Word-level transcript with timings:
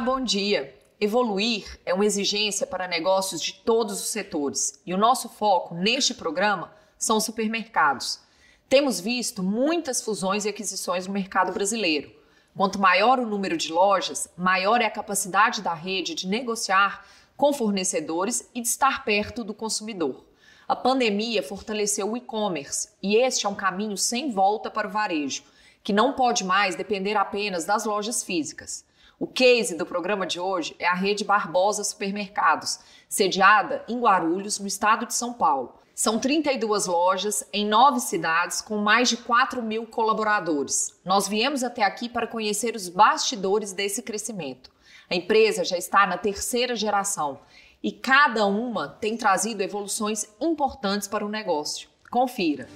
Bom 0.00 0.20
dia. 0.20 0.78
Evoluir 1.00 1.80
é 1.84 1.92
uma 1.92 2.06
exigência 2.06 2.64
para 2.64 2.86
negócios 2.86 3.40
de 3.40 3.52
todos 3.52 4.00
os 4.00 4.08
setores 4.08 4.80
e 4.86 4.94
o 4.94 4.98
nosso 4.98 5.28
foco 5.28 5.74
neste 5.74 6.14
programa 6.14 6.72
são 6.96 7.16
os 7.16 7.24
supermercados. 7.24 8.20
Temos 8.68 9.00
visto 9.00 9.42
muitas 9.42 10.00
fusões 10.00 10.44
e 10.44 10.48
aquisições 10.48 11.08
no 11.08 11.12
mercado 11.12 11.52
brasileiro. 11.52 12.12
Quanto 12.56 12.78
maior 12.78 13.18
o 13.18 13.26
número 13.26 13.56
de 13.56 13.72
lojas, 13.72 14.28
maior 14.36 14.80
é 14.80 14.84
a 14.84 14.90
capacidade 14.90 15.62
da 15.62 15.74
rede 15.74 16.14
de 16.14 16.28
negociar 16.28 17.04
com 17.36 17.52
fornecedores 17.52 18.48
e 18.54 18.60
de 18.60 18.68
estar 18.68 19.04
perto 19.04 19.42
do 19.42 19.52
consumidor. 19.52 20.24
A 20.68 20.76
pandemia 20.76 21.42
fortaleceu 21.42 22.12
o 22.12 22.16
e-commerce 22.16 22.90
e 23.02 23.16
este 23.16 23.46
é 23.46 23.48
um 23.48 23.54
caminho 23.54 23.96
sem 23.96 24.30
volta 24.30 24.70
para 24.70 24.86
o 24.86 24.90
varejo, 24.92 25.42
que 25.82 25.92
não 25.92 26.12
pode 26.12 26.44
mais 26.44 26.76
depender 26.76 27.16
apenas 27.16 27.64
das 27.64 27.84
lojas 27.84 28.22
físicas. 28.22 28.86
O 29.18 29.26
case 29.26 29.76
do 29.76 29.84
programa 29.84 30.24
de 30.24 30.38
hoje 30.38 30.76
é 30.78 30.86
a 30.86 30.94
rede 30.94 31.24
Barbosa 31.24 31.82
Supermercados, 31.82 32.78
sediada 33.08 33.84
em 33.88 33.98
Guarulhos, 33.98 34.60
no 34.60 34.66
estado 34.68 35.06
de 35.06 35.14
São 35.14 35.32
Paulo. 35.32 35.74
São 35.92 36.20
32 36.20 36.86
lojas 36.86 37.42
em 37.52 37.66
nove 37.66 37.98
cidades 37.98 38.60
com 38.60 38.76
mais 38.76 39.08
de 39.08 39.16
4 39.16 39.60
mil 39.60 39.84
colaboradores. 39.86 40.96
Nós 41.04 41.26
viemos 41.26 41.64
até 41.64 41.82
aqui 41.82 42.08
para 42.08 42.28
conhecer 42.28 42.76
os 42.76 42.88
bastidores 42.88 43.72
desse 43.72 44.02
crescimento. 44.02 44.70
A 45.10 45.16
empresa 45.16 45.64
já 45.64 45.76
está 45.76 46.06
na 46.06 46.16
terceira 46.16 46.76
geração 46.76 47.40
e 47.82 47.90
cada 47.90 48.46
uma 48.46 48.88
tem 48.88 49.16
trazido 49.16 49.62
evoluções 49.62 50.28
importantes 50.40 51.08
para 51.08 51.26
o 51.26 51.28
negócio. 51.28 51.88
Confira. 52.08 52.68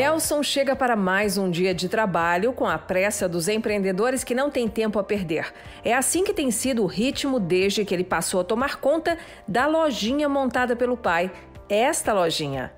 Nelson 0.00 0.42
chega 0.42 0.74
para 0.74 0.96
mais 0.96 1.36
um 1.36 1.50
dia 1.50 1.74
de 1.74 1.86
trabalho 1.86 2.54
com 2.54 2.66
a 2.66 2.78
pressa 2.78 3.28
dos 3.28 3.48
empreendedores 3.48 4.24
que 4.24 4.34
não 4.34 4.50
têm 4.50 4.66
tempo 4.66 4.98
a 4.98 5.04
perder. 5.04 5.52
É 5.84 5.94
assim 5.94 6.24
que 6.24 6.32
tem 6.32 6.50
sido 6.50 6.82
o 6.82 6.86
ritmo 6.86 7.38
desde 7.38 7.84
que 7.84 7.92
ele 7.92 8.02
passou 8.02 8.40
a 8.40 8.44
tomar 8.44 8.76
conta 8.76 9.18
da 9.46 9.66
lojinha 9.66 10.26
montada 10.26 10.74
pelo 10.74 10.96
pai. 10.96 11.30
Esta 11.68 12.14
lojinha. 12.14 12.72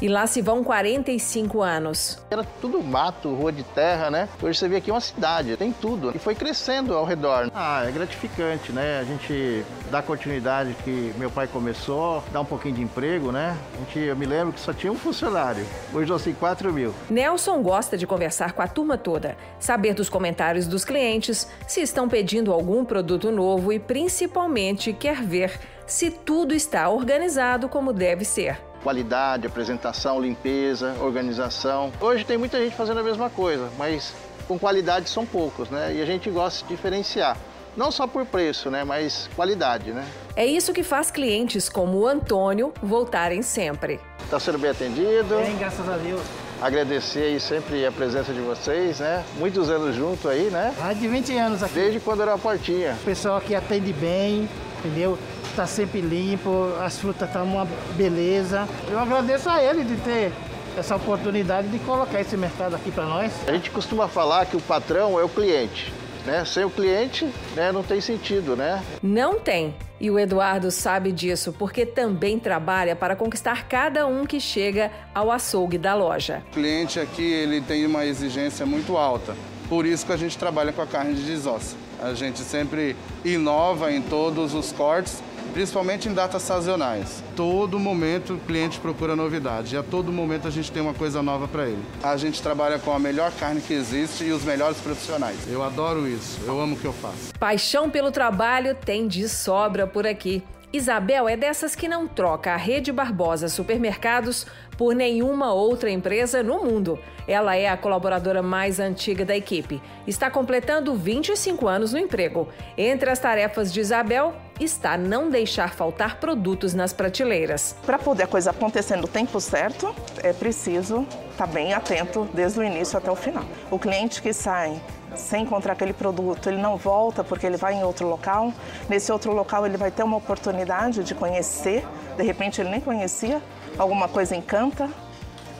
E 0.00 0.08
lá 0.08 0.26
se 0.26 0.42
vão 0.42 0.62
45 0.62 1.62
anos. 1.62 2.18
Era 2.30 2.44
tudo 2.60 2.82
mato, 2.82 3.34
rua 3.34 3.50
de 3.50 3.62
terra, 3.62 4.10
né? 4.10 4.28
Hoje 4.42 4.58
você 4.58 4.68
vê 4.68 4.76
aqui 4.76 4.90
uma 4.90 5.00
cidade, 5.00 5.56
tem 5.56 5.72
tudo. 5.72 6.12
E 6.14 6.18
foi 6.18 6.34
crescendo 6.34 6.94
ao 6.94 7.04
redor. 7.04 7.50
Ah, 7.54 7.82
é 7.86 7.90
gratificante, 7.90 8.72
né? 8.72 9.00
A 9.00 9.04
gente 9.04 9.64
dá 9.90 10.02
continuidade 10.02 10.74
que 10.84 11.14
meu 11.16 11.30
pai 11.30 11.46
começou, 11.46 12.22
dá 12.30 12.42
um 12.42 12.44
pouquinho 12.44 12.74
de 12.74 12.82
emprego, 12.82 13.32
né? 13.32 13.56
A 13.74 13.78
gente, 13.78 13.98
eu 14.00 14.14
me 14.14 14.26
lembro 14.26 14.52
que 14.52 14.60
só 14.60 14.74
tinha 14.74 14.92
um 14.92 14.96
funcionário. 14.96 15.64
Hoje 15.94 16.12
eu 16.12 16.18
sei 16.18 16.34
4 16.34 16.70
mil. 16.72 16.92
Nelson 17.08 17.62
gosta 17.62 17.96
de 17.96 18.06
conversar 18.06 18.52
com 18.52 18.60
a 18.60 18.68
turma 18.68 18.98
toda, 18.98 19.34
saber 19.58 19.94
dos 19.94 20.10
comentários 20.10 20.66
dos 20.66 20.84
clientes, 20.84 21.48
se 21.66 21.80
estão 21.80 22.06
pedindo 22.06 22.52
algum 22.52 22.84
produto 22.84 23.30
novo 23.32 23.72
e 23.72 23.78
principalmente 23.78 24.92
quer 24.92 25.22
ver 25.22 25.58
se 25.86 26.10
tudo 26.10 26.52
está 26.52 26.88
organizado 26.90 27.68
como 27.68 27.92
deve 27.92 28.24
ser 28.24 28.60
qualidade, 28.82 29.46
apresentação, 29.46 30.20
limpeza, 30.20 30.96
organização. 31.00 31.92
Hoje 32.00 32.24
tem 32.24 32.38
muita 32.38 32.58
gente 32.58 32.76
fazendo 32.76 33.00
a 33.00 33.02
mesma 33.02 33.28
coisa, 33.30 33.68
mas 33.78 34.14
com 34.46 34.58
qualidade 34.58 35.08
são 35.10 35.26
poucos, 35.26 35.70
né? 35.70 35.94
E 35.94 36.02
a 36.02 36.06
gente 36.06 36.30
gosta 36.30 36.66
de 36.66 36.74
diferenciar. 36.74 37.36
Não 37.76 37.90
só 37.90 38.06
por 38.06 38.24
preço, 38.24 38.70
né, 38.70 38.84
mas 38.84 39.28
qualidade, 39.36 39.90
né? 39.90 40.06
É 40.34 40.46
isso 40.46 40.72
que 40.72 40.82
faz 40.82 41.10
clientes 41.10 41.68
como 41.68 41.98
o 41.98 42.06
Antônio 42.06 42.72
voltarem 42.82 43.42
sempre. 43.42 44.00
Está 44.24 44.40
sendo 44.40 44.58
bem 44.58 44.70
atendido. 44.70 45.36
Bem, 45.36 45.56
graças 45.58 45.86
a 45.86 45.96
Deus. 45.98 46.22
Agradecer 46.60 47.24
aí 47.24 47.38
sempre 47.38 47.84
a 47.84 47.92
presença 47.92 48.32
de 48.32 48.40
vocês, 48.40 49.00
né? 49.00 49.22
Muitos 49.36 49.68
anos 49.68 49.94
junto 49.94 50.26
aí, 50.26 50.48
né? 50.50 50.74
Mais 50.80 50.98
de 50.98 51.06
20 51.06 51.36
anos 51.36 51.62
aqui. 51.62 51.74
Desde 51.74 52.00
quando 52.00 52.22
era 52.22 52.32
a 52.32 52.38
portinha. 52.38 52.96
O 53.02 53.04
pessoal 53.04 53.36
aqui 53.36 53.54
atende 53.54 53.92
bem, 53.92 54.48
entendeu? 54.78 55.18
Está 55.56 55.66
sempre 55.66 56.02
limpo, 56.02 56.70
as 56.84 56.98
frutas 56.98 57.26
estão 57.26 57.42
uma 57.42 57.66
beleza. 57.96 58.68
Eu 58.90 58.98
agradeço 58.98 59.48
a 59.48 59.62
ele 59.62 59.84
de 59.84 59.96
ter 60.02 60.30
essa 60.76 60.94
oportunidade 60.94 61.68
de 61.68 61.78
colocar 61.78 62.20
esse 62.20 62.36
mercado 62.36 62.76
aqui 62.76 62.90
para 62.90 63.06
nós. 63.06 63.32
A 63.48 63.52
gente 63.52 63.70
costuma 63.70 64.06
falar 64.06 64.44
que 64.44 64.54
o 64.54 64.60
patrão 64.60 65.18
é 65.18 65.24
o 65.24 65.30
cliente. 65.30 65.90
Né? 66.26 66.44
Sem 66.44 66.62
o 66.62 66.68
cliente, 66.68 67.26
né, 67.54 67.72
não 67.72 67.82
tem 67.82 68.02
sentido, 68.02 68.54
né? 68.54 68.84
Não 69.02 69.40
tem. 69.40 69.74
E 69.98 70.10
o 70.10 70.18
Eduardo 70.18 70.70
sabe 70.70 71.10
disso 71.10 71.54
porque 71.58 71.86
também 71.86 72.38
trabalha 72.38 72.94
para 72.94 73.16
conquistar 73.16 73.66
cada 73.66 74.06
um 74.06 74.26
que 74.26 74.38
chega 74.38 74.90
ao 75.14 75.32
açougue 75.32 75.78
da 75.78 75.94
loja. 75.94 76.42
O 76.50 76.52
cliente 76.52 77.00
aqui 77.00 77.32
ele 77.32 77.62
tem 77.62 77.86
uma 77.86 78.04
exigência 78.04 78.66
muito 78.66 78.94
alta. 78.98 79.34
Por 79.70 79.86
isso 79.86 80.04
que 80.04 80.12
a 80.12 80.18
gente 80.18 80.36
trabalha 80.36 80.70
com 80.70 80.82
a 80.82 80.86
carne 80.86 81.14
de 81.14 81.22
desossa. 81.22 81.76
A 81.98 82.12
gente 82.12 82.40
sempre 82.40 82.94
inova 83.24 83.90
em 83.90 84.02
todos 84.02 84.52
os 84.52 84.70
cortes 84.70 85.22
principalmente 85.56 86.06
em 86.06 86.12
datas 86.12 86.42
sazonais. 86.42 87.24
Todo 87.34 87.78
momento 87.78 88.34
o 88.34 88.38
cliente 88.38 88.78
procura 88.78 89.16
novidade 89.16 89.74
e 89.74 89.78
a 89.78 89.82
todo 89.82 90.12
momento 90.12 90.46
a 90.46 90.50
gente 90.50 90.70
tem 90.70 90.82
uma 90.82 90.92
coisa 90.92 91.22
nova 91.22 91.48
para 91.48 91.66
ele. 91.66 91.82
A 92.02 92.14
gente 92.18 92.42
trabalha 92.42 92.78
com 92.78 92.92
a 92.92 92.98
melhor 92.98 93.32
carne 93.32 93.62
que 93.62 93.72
existe 93.72 94.24
e 94.24 94.32
os 94.32 94.44
melhores 94.44 94.76
profissionais. 94.76 95.50
Eu 95.50 95.62
adoro 95.62 96.06
isso, 96.06 96.38
eu 96.44 96.60
amo 96.60 96.74
o 96.74 96.78
que 96.78 96.84
eu 96.84 96.92
faço. 96.92 97.32
Paixão 97.40 97.88
pelo 97.88 98.10
trabalho 98.10 98.74
tem 98.74 99.08
de 99.08 99.26
sobra 99.30 99.86
por 99.86 100.06
aqui. 100.06 100.44
Isabel 100.76 101.26
é 101.26 101.36
dessas 101.36 101.74
que 101.74 101.88
não 101.88 102.06
troca 102.06 102.52
a 102.52 102.56
Rede 102.56 102.92
Barbosa 102.92 103.48
Supermercados 103.48 104.46
por 104.76 104.94
nenhuma 104.94 105.54
outra 105.54 105.90
empresa 105.90 106.42
no 106.42 106.62
mundo. 106.62 106.98
Ela 107.26 107.56
é 107.56 107.66
a 107.66 107.76
colaboradora 107.78 108.42
mais 108.42 108.78
antiga 108.78 109.24
da 109.24 109.34
equipe. 109.34 109.80
Está 110.06 110.30
completando 110.30 110.94
25 110.94 111.66
anos 111.66 111.94
no 111.94 111.98
emprego. 111.98 112.48
Entre 112.76 113.08
as 113.08 113.18
tarefas 113.18 113.72
de 113.72 113.80
Isabel 113.80 114.34
está 114.60 114.98
não 114.98 115.30
deixar 115.30 115.72
faltar 115.72 116.20
produtos 116.20 116.74
nas 116.74 116.92
prateleiras. 116.92 117.74
Para 117.84 117.98
poder 117.98 118.24
a 118.24 118.26
coisa 118.26 118.50
acontecer 118.50 118.96
no 118.96 119.08
tempo 119.08 119.40
certo, 119.40 119.94
é 120.22 120.32
preciso 120.32 121.06
estar 121.30 121.46
bem 121.46 121.72
atento 121.72 122.28
desde 122.34 122.60
o 122.60 122.62
início 122.62 122.98
até 122.98 123.10
o 123.10 123.16
final. 123.16 123.44
O 123.70 123.78
cliente 123.78 124.20
que 124.20 124.32
sai 124.32 124.78
sem 125.16 125.42
encontrar 125.42 125.72
aquele 125.72 125.92
produto, 125.92 126.48
ele 126.48 126.58
não 126.58 126.76
volta 126.76 127.24
porque 127.24 127.46
ele 127.46 127.56
vai 127.56 127.74
em 127.74 127.82
outro 127.82 128.06
local. 128.06 128.52
Nesse 128.88 129.10
outro 129.10 129.32
local 129.32 129.66
ele 129.66 129.76
vai 129.76 129.90
ter 129.90 130.02
uma 130.02 130.16
oportunidade 130.16 131.02
de 131.02 131.14
conhecer, 131.14 131.86
de 132.16 132.22
repente 132.22 132.60
ele 132.60 132.70
nem 132.70 132.80
conhecia, 132.80 133.42
alguma 133.78 134.08
coisa 134.08 134.36
encanta. 134.36 134.88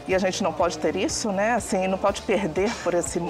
E 0.09 0.15
a 0.15 0.19
gente 0.19 0.43
não 0.43 0.53
pode 0.53 0.79
ter 0.79 0.95
isso, 0.95 1.33
né? 1.33 1.55
Assim, 1.55 1.89
não 1.89 1.99
pode 1.99 2.23
perder 2.23 2.73
por 2.85 2.95
esse 2.95 3.21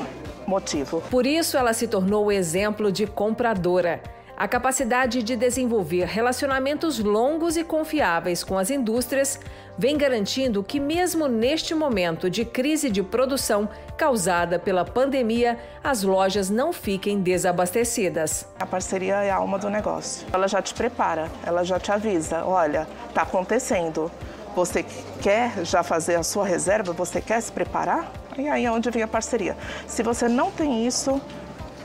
motivo. 0.46 1.00
Por 1.10 1.26
isso 1.26 1.56
ela 1.56 1.72
se 1.72 1.88
tornou 1.88 2.26
o 2.26 2.32
exemplo 2.32 2.92
de 2.92 3.06
compradora. 3.06 4.00
A 4.36 4.46
capacidade 4.46 5.22
de 5.22 5.34
desenvolver 5.34 6.04
relacionamentos 6.04 6.98
longos 6.98 7.56
e 7.56 7.64
confiáveis 7.64 8.44
com 8.44 8.58
as 8.58 8.68
indústrias 8.68 9.40
vem 9.78 9.96
garantindo 9.96 10.62
que, 10.62 10.78
mesmo 10.78 11.26
neste 11.26 11.74
momento 11.74 12.28
de 12.28 12.44
crise 12.44 12.90
de 12.90 13.02
produção 13.02 13.66
causada 13.96 14.58
pela 14.58 14.84
pandemia, 14.84 15.58
as 15.82 16.02
lojas 16.02 16.50
não 16.50 16.70
fiquem 16.70 17.18
desabastecidas. 17.18 18.46
A 18.60 18.66
parceria 18.66 19.22
é 19.22 19.30
a 19.30 19.36
alma 19.36 19.58
do 19.58 19.70
negócio. 19.70 20.26
Ela 20.30 20.46
já 20.46 20.60
te 20.60 20.74
prepara, 20.74 21.30
ela 21.42 21.64
já 21.64 21.80
te 21.80 21.90
avisa: 21.90 22.44
olha, 22.44 22.86
está 23.08 23.22
acontecendo. 23.22 24.12
Você 24.54 24.84
quer 25.22 25.64
já 25.64 25.82
fazer 25.82 26.16
a 26.16 26.22
sua 26.22 26.44
reserva? 26.44 26.92
Você 26.92 27.22
quer 27.22 27.40
se 27.40 27.50
preparar? 27.50 28.12
E 28.36 28.46
aí 28.48 28.66
é 28.66 28.70
onde 28.70 28.90
vem 28.90 29.02
a 29.02 29.08
parceria. 29.08 29.56
Se 29.86 30.02
você 30.02 30.28
não 30.28 30.50
tem 30.50 30.86
isso, 30.86 31.18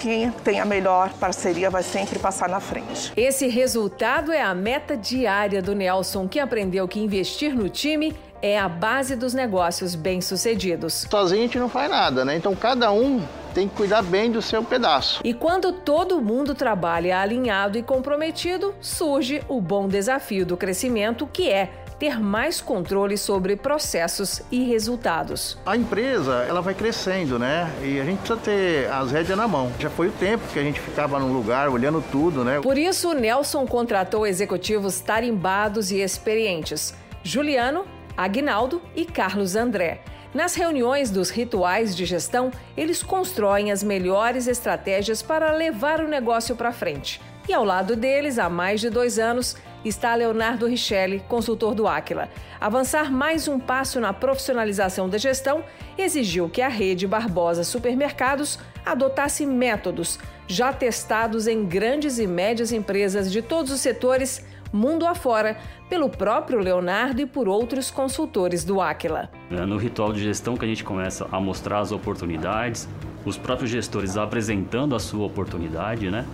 quem 0.02 0.32
tem 0.32 0.60
a 0.60 0.66
melhor 0.66 1.14
parceria 1.14 1.70
vai 1.70 1.84
sempre 1.84 2.18
passar 2.18 2.50
na 2.50 2.60
frente. 2.60 3.14
Esse 3.16 3.48
resultado 3.48 4.32
é 4.32 4.42
a 4.42 4.54
meta 4.54 4.98
diária 4.98 5.62
do 5.62 5.76
Nelson, 5.76 6.28
que 6.28 6.40
aprendeu 6.40 6.88
que 6.88 7.00
investir 7.00 7.56
no 7.56 7.70
time 7.70 8.16
é 8.42 8.58
a 8.58 8.68
base 8.68 9.16
dos 9.16 9.36
negócios 9.36 9.94
bem-sucedidos. 9.94 11.06
Sozinho 11.10 11.42
a 11.42 11.46
gente 11.46 11.60
não 11.60 11.70
faz 11.70 11.90
nada, 11.90 12.26
né? 12.26 12.36
Então 12.36 12.56
cada 12.56 12.92
um 12.92 13.22
tem 13.54 13.68
que 13.68 13.76
cuidar 13.76 14.02
bem 14.02 14.32
do 14.32 14.42
seu 14.42 14.64
pedaço. 14.64 15.22
E 15.24 15.34
quando 15.34 15.72
todo 15.72 16.22
mundo 16.22 16.56
trabalha 16.56 17.20
alinhado 17.20 17.78
e 17.78 17.84
comprometido, 17.84 18.74
surge 18.82 19.44
o 19.48 19.62
bom 19.62 19.88
desafio 19.88 20.46
do 20.46 20.58
crescimento, 20.58 21.28
que 21.32 21.50
é 21.50 21.70
ter 22.02 22.20
mais 22.20 22.60
controle 22.60 23.16
sobre 23.16 23.56
processos 23.56 24.42
e 24.52 24.64
resultados. 24.64 25.56
A 25.64 25.78
empresa, 25.78 26.44
ela 26.50 26.60
vai 26.60 26.74
crescendo, 26.74 27.38
né? 27.38 27.72
E 27.84 28.00
a 28.00 28.04
gente 28.04 28.18
precisa 28.18 28.40
ter 28.40 28.92
as 28.92 29.12
rédeas 29.12 29.38
na 29.38 29.48
mão. 29.48 29.72
Já 29.78 29.88
foi 29.88 30.08
o 30.08 30.12
tempo 30.12 30.44
que 30.52 30.58
a 30.58 30.64
gente 30.64 30.80
ficava 30.80 31.20
num 31.20 31.32
lugar 31.32 31.70
olhando 31.70 32.04
tudo, 32.12 32.44
né? 32.44 32.60
Por 32.60 32.76
isso, 32.76 33.14
Nelson 33.14 33.68
contratou 33.68 34.26
executivos 34.26 35.00
tarimbados 35.00 35.92
e 35.92 35.98
experientes. 35.98 36.96
Juliano, 37.22 37.86
Agnaldo 38.18 38.82
e 38.96 39.06
Carlos 39.06 39.56
André. 39.56 40.02
Nas 40.34 40.56
reuniões 40.56 41.12
dos 41.12 41.30
rituais 41.30 41.96
de 41.96 42.06
gestão, 42.06 42.50
eles 42.76 43.04
constroem 43.04 43.72
as 43.72 43.84
melhores 43.84 44.48
estratégias 44.48 45.22
para 45.22 45.52
levar 45.52 46.02
o 46.02 46.08
negócio 46.08 46.56
para 46.56 46.72
frente. 46.72 47.22
E 47.48 47.54
ao 47.54 47.64
lado 47.64 47.96
deles, 47.96 48.40
há 48.40 48.50
mais 48.50 48.82
de 48.82 48.90
dois 48.90 49.20
anos, 49.20 49.56
está 49.84 50.14
Leonardo 50.16 50.68
Richelli, 50.68 51.24
consultor 51.28 51.74
do 51.74 51.88
Aquila. 51.88 52.30
Avançar 52.60 53.12
mais 53.12 53.48
um 53.48 53.60
passo 53.60 54.00
na 54.00 54.14
profissionalização 54.14 55.10
da 55.10 55.18
gestão 55.18 55.64
exigiu 55.98 56.50
que 56.50 56.62
a 56.62 56.68
rede 56.68 57.08
Barbosa 57.08 57.64
Supermercados 57.64 58.60
adotasse 58.86 59.46
métodos 59.46 60.20
já 60.48 60.74
testados 60.74 61.48
em 61.48 61.66
grandes 61.66 62.20
e 62.20 62.28
médias 62.28 62.72
empresas 62.72 63.32
de 63.32 63.42
todos 63.42 63.72
os 63.72 63.80
setores, 63.80 64.46
mundo 64.72 65.06
afora, 65.06 65.58
pelo 65.90 66.10
próprio 66.10 66.60
Leonardo 66.60 67.22
e 67.22 67.26
por 67.26 67.48
outros 67.48 67.90
consultores 67.90 68.64
do 68.64 68.82
Aquila. 68.82 69.30
É 69.50 69.66
no 69.66 69.78
ritual 69.78 70.12
de 70.12 70.22
gestão 70.22 70.56
que 70.58 70.66
a 70.66 70.68
gente 70.68 70.84
começa 70.84 71.28
a 71.32 71.40
mostrar 71.40 71.80
as 71.80 71.92
oportunidades, 71.92 72.88
os 73.26 73.38
próprios 73.38 73.70
gestores 73.70 74.18
apresentando 74.18 74.96
a 74.96 75.00
sua 75.00 75.26
oportunidade, 75.26 76.10
né? 76.10 76.26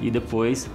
E 0.00 0.10
depois 0.10 0.68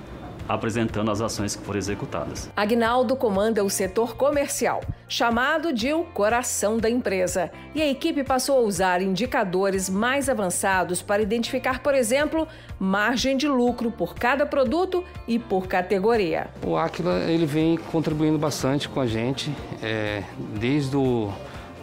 apresentando 0.47 1.11
as 1.11 1.21
ações 1.21 1.55
que 1.55 1.63
foram 1.63 1.77
executadas. 1.77 2.49
Agnaldo 2.55 3.15
comanda 3.15 3.63
o 3.63 3.69
setor 3.69 4.15
comercial, 4.15 4.81
chamado 5.07 5.73
de 5.73 5.94
o 5.94 6.03
coração 6.03 6.77
da 6.77 6.89
empresa, 6.89 7.51
e 7.75 7.81
a 7.81 7.88
equipe 7.88 8.23
passou 8.23 8.57
a 8.57 8.61
usar 8.61 9.01
indicadores 9.01 9.89
mais 9.89 10.29
avançados 10.29 11.01
para 11.01 11.21
identificar, 11.21 11.79
por 11.79 11.94
exemplo, 11.94 12.47
margem 12.79 13.35
de 13.35 13.47
lucro 13.47 13.91
por 13.91 14.15
cada 14.15 14.45
produto 14.45 15.03
e 15.27 15.38
por 15.38 15.67
categoria. 15.67 16.47
O 16.65 16.77
Aquila 16.77 17.19
ele 17.21 17.45
vem 17.45 17.77
contribuindo 17.77 18.38
bastante 18.38 18.88
com 18.88 18.99
a 18.99 19.07
gente, 19.07 19.53
é, 19.81 20.23
desde 20.59 20.95
o 20.95 21.31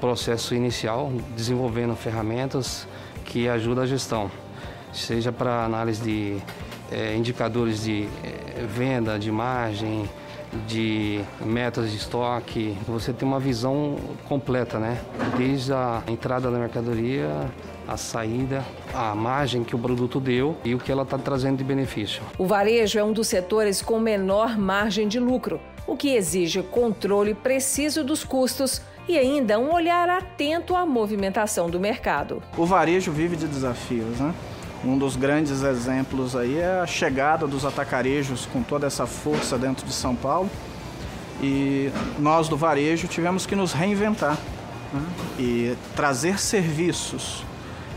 processo 0.00 0.54
inicial, 0.54 1.12
desenvolvendo 1.36 1.94
ferramentas 1.96 2.86
que 3.24 3.48
ajudam 3.48 3.84
a 3.84 3.86
gestão, 3.86 4.30
seja 4.92 5.32
para 5.32 5.64
análise 5.64 6.02
de 6.02 6.42
é, 6.90 7.16
indicadores 7.16 7.84
de 7.84 8.08
é, 8.22 8.64
venda, 8.66 9.18
de 9.18 9.30
margem, 9.30 10.08
de 10.66 11.20
metas 11.44 11.90
de 11.90 11.96
estoque. 11.96 12.76
Você 12.86 13.12
tem 13.12 13.26
uma 13.26 13.40
visão 13.40 13.96
completa, 14.28 14.78
né? 14.78 15.00
Desde 15.36 15.72
a 15.72 16.02
entrada 16.06 16.50
da 16.50 16.58
mercadoria, 16.58 17.50
a 17.86 17.96
saída, 17.96 18.64
a 18.92 19.14
margem 19.14 19.64
que 19.64 19.74
o 19.74 19.78
produto 19.78 20.20
deu 20.20 20.56
e 20.64 20.74
o 20.74 20.78
que 20.78 20.90
ela 20.90 21.02
está 21.02 21.18
trazendo 21.18 21.58
de 21.58 21.64
benefício. 21.64 22.22
O 22.38 22.46
varejo 22.46 22.98
é 22.98 23.04
um 23.04 23.12
dos 23.12 23.28
setores 23.28 23.82
com 23.82 23.98
menor 23.98 24.56
margem 24.58 25.08
de 25.08 25.18
lucro, 25.18 25.60
o 25.86 25.96
que 25.96 26.14
exige 26.14 26.62
controle 26.62 27.34
preciso 27.34 28.02
dos 28.02 28.24
custos 28.24 28.80
e 29.06 29.18
ainda 29.18 29.58
um 29.58 29.72
olhar 29.74 30.08
atento 30.08 30.74
à 30.74 30.86
movimentação 30.86 31.68
do 31.68 31.78
mercado. 31.78 32.42
O 32.56 32.64
varejo 32.64 33.12
vive 33.12 33.36
de 33.36 33.46
desafios, 33.46 34.18
né? 34.18 34.34
Um 34.84 34.98
dos 34.98 35.16
grandes 35.16 35.62
exemplos 35.62 36.36
aí 36.36 36.58
é 36.58 36.80
a 36.80 36.86
chegada 36.86 37.46
dos 37.46 37.64
atacarejos 37.64 38.44
com 38.46 38.62
toda 38.62 38.86
essa 38.86 39.06
força 39.06 39.56
dentro 39.56 39.86
de 39.86 39.92
São 39.92 40.14
Paulo. 40.14 40.50
E 41.42 41.90
nós 42.18 42.48
do 42.48 42.56
varejo 42.56 43.08
tivemos 43.08 43.46
que 43.46 43.56
nos 43.56 43.72
reinventar 43.72 44.38
né? 44.92 45.02
e 45.38 45.76
trazer 45.96 46.38
serviços 46.38 47.44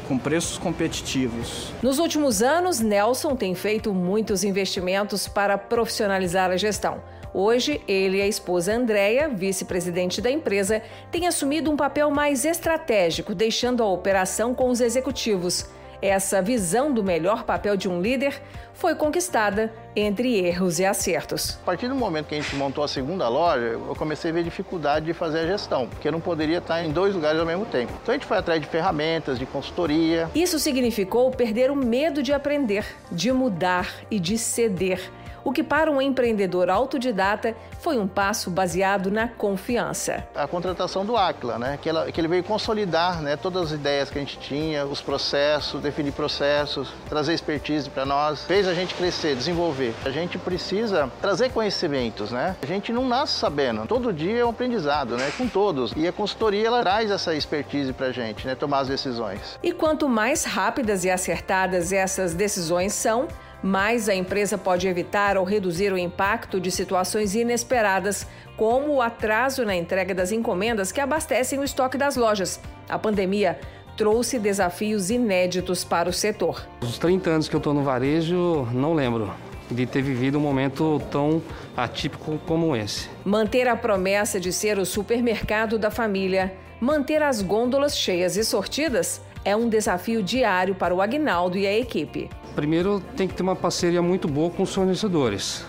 com 0.07 0.17
preços 0.17 0.57
competitivos. 0.57 1.73
Nos 1.83 1.99
últimos 1.99 2.41
anos, 2.41 2.79
Nelson 2.79 3.35
tem 3.35 3.53
feito 3.53 3.93
muitos 3.93 4.45
investimentos 4.45 5.27
para 5.27 5.57
profissionalizar 5.57 6.49
a 6.49 6.57
gestão. 6.57 7.01
Hoje, 7.33 7.81
ele 7.87 8.17
e 8.17 8.21
a 8.21 8.27
esposa 8.27 8.73
Andréia, 8.73 9.27
vice-presidente 9.27 10.21
da 10.21 10.31
empresa, 10.31 10.81
têm 11.11 11.27
assumido 11.27 11.69
um 11.69 11.75
papel 11.75 12.09
mais 12.09 12.45
estratégico, 12.45 13.35
deixando 13.35 13.83
a 13.83 13.85
operação 13.85 14.55
com 14.55 14.69
os 14.69 14.79
executivos. 14.79 15.67
Essa 16.01 16.41
visão 16.41 16.93
do 16.93 17.03
melhor 17.03 17.43
papel 17.43 17.75
de 17.75 17.89
um 17.89 18.01
líder 18.01 18.39
foi 18.73 18.93
conquistada 18.93 19.73
entre 19.95 20.37
erros 20.37 20.77
e 20.79 20.85
acertos. 20.85 21.57
A 21.63 21.65
partir 21.65 21.87
do 21.87 21.95
momento 21.95 22.27
que 22.27 22.35
a 22.35 22.41
gente 22.41 22.55
montou 22.55 22.83
a 22.83 22.87
segunda 22.87 23.27
loja, 23.27 23.65
eu 23.65 23.95
comecei 23.97 24.29
a 24.29 24.33
ver 24.33 24.43
dificuldade 24.43 25.07
de 25.07 25.13
fazer 25.13 25.39
a 25.39 25.47
gestão, 25.47 25.87
porque 25.87 26.07
eu 26.07 26.11
não 26.11 26.19
poderia 26.19 26.59
estar 26.59 26.83
em 26.83 26.91
dois 26.91 27.15
lugares 27.15 27.39
ao 27.39 27.45
mesmo 27.45 27.65
tempo. 27.65 27.91
Então 28.03 28.13
a 28.13 28.17
gente 28.17 28.27
foi 28.27 28.37
atrás 28.37 28.61
de 28.61 28.67
ferramentas, 28.67 29.39
de 29.39 29.47
consultoria. 29.47 30.29
Isso 30.35 30.59
significou 30.59 31.31
perder 31.31 31.71
o 31.71 31.75
medo 31.75 32.21
de 32.21 32.31
aprender, 32.31 32.85
de 33.11 33.31
mudar 33.31 33.91
e 34.11 34.19
de 34.19 34.37
ceder 34.37 35.01
o 35.47 35.51
que 35.53 35.63
para 35.63 35.89
um 35.89 36.01
empreendedor 36.01 36.69
autodidata 36.69 37.55
foi 37.79 37.97
um 37.97 38.05
passo 38.05 38.51
baseado 38.51 39.09
na 39.09 39.29
confiança. 39.29 40.27
A 40.35 40.45
contratação 40.45 41.05
do 41.05 41.15
Aquila, 41.15 41.57
né? 41.57 41.79
que, 41.81 41.87
ela, 41.87 42.11
que 42.11 42.19
ele 42.19 42.27
veio 42.27 42.43
consolidar 42.43 43.21
né, 43.21 43.37
todas 43.37 43.67
as 43.67 43.71
ideias 43.71 44.09
que 44.09 44.17
a 44.17 44.21
gente 44.21 44.37
tinha, 44.39 44.85
os 44.85 44.99
processos, 44.99 45.81
definir 45.81 46.11
processos, 46.11 46.93
trazer 47.07 47.33
expertise 47.33 47.89
para 47.89 48.05
nós, 48.05 48.43
fez 48.43 48.67
a 48.67 48.73
gente 48.73 48.93
crescer, 48.93 49.37
desenvolver. 49.37 49.95
A 50.03 50.09
gente 50.09 50.37
precisa 50.37 51.09
trazer 51.21 51.49
conhecimentos, 51.51 52.29
né? 52.29 52.57
A 52.61 52.65
gente 52.65 52.91
não 52.91 53.07
nasce 53.07 53.39
sabendo, 53.39 53.87
todo 53.87 54.11
dia 54.11 54.39
é 54.39 54.45
um 54.45 54.49
aprendizado, 54.49 55.15
né? 55.15 55.31
Com 55.37 55.47
todos. 55.47 55.93
E 55.95 56.05
a 56.05 56.11
consultoria 56.11 56.67
ela 56.67 56.81
traz 56.81 57.09
essa 57.09 57.33
expertise 57.33 57.93
para 57.93 58.07
a 58.07 58.11
gente, 58.11 58.45
né? 58.45 58.53
Tomar 58.53 58.79
as 58.79 58.89
decisões. 58.89 59.57
E 59.63 59.71
quanto 59.71 60.09
mais 60.09 60.43
rápidas 60.43 61.05
e 61.05 61.09
acertadas 61.09 61.93
essas 61.93 62.33
decisões 62.33 62.91
são, 62.91 63.29
mais 63.61 64.07
a 64.07 64.15
empresa 64.15 64.57
pode 64.57 64.87
evitar 64.87 65.37
ou 65.37 65.43
reduzir 65.43 65.91
o 65.91 65.97
impacto 65.97 66.59
de 66.59 66.71
situações 66.71 67.35
inesperadas, 67.35 68.27
como 68.55 68.93
o 68.93 69.01
atraso 69.01 69.65
na 69.65 69.75
entrega 69.75 70.13
das 70.13 70.31
encomendas 70.31 70.91
que 70.91 71.01
abastecem 71.01 71.59
o 71.59 71.63
estoque 71.63 71.97
das 71.97 72.15
lojas. 72.15 72.59
A 72.87 72.97
pandemia 72.97 73.59
trouxe 73.95 74.37
desafios 74.37 75.09
inéditos 75.09 75.83
para 75.83 76.09
o 76.09 76.13
setor. 76.13 76.65
Os 76.81 76.97
30 76.99 77.29
anos 77.29 77.49
que 77.49 77.55
eu 77.55 77.59
estou 77.59 77.73
no 77.73 77.83
varejo, 77.83 78.67
não 78.71 78.93
lembro 78.93 79.33
de 79.69 79.85
ter 79.85 80.01
vivido 80.01 80.37
um 80.37 80.41
momento 80.41 81.01
tão 81.11 81.41
atípico 81.75 82.39
como 82.45 82.75
esse. 82.75 83.09
Manter 83.25 83.67
a 83.67 83.75
promessa 83.75 84.39
de 84.39 84.53
ser 84.53 84.77
o 84.77 84.85
supermercado 84.85 85.77
da 85.77 85.91
família, 85.91 86.53
manter 86.79 87.21
as 87.21 87.41
gôndolas 87.41 87.97
cheias 87.97 88.37
e 88.37 88.45
sortidas 88.45 89.21
é 89.43 89.55
um 89.55 89.67
desafio 89.67 90.21
diário 90.21 90.75
para 90.75 90.93
o 90.93 91.01
Agnaldo 91.01 91.57
e 91.57 91.65
a 91.65 91.77
equipe. 91.77 92.29
Primeiro, 92.57 92.99
tem 93.15 93.27
que 93.27 93.35
ter 93.35 93.43
uma 93.43 93.55
parceria 93.55 94.01
muito 94.01 94.27
boa 94.27 94.49
com 94.49 94.63
os 94.63 94.73
fornecedores 94.73 95.63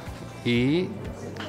e 0.46 0.88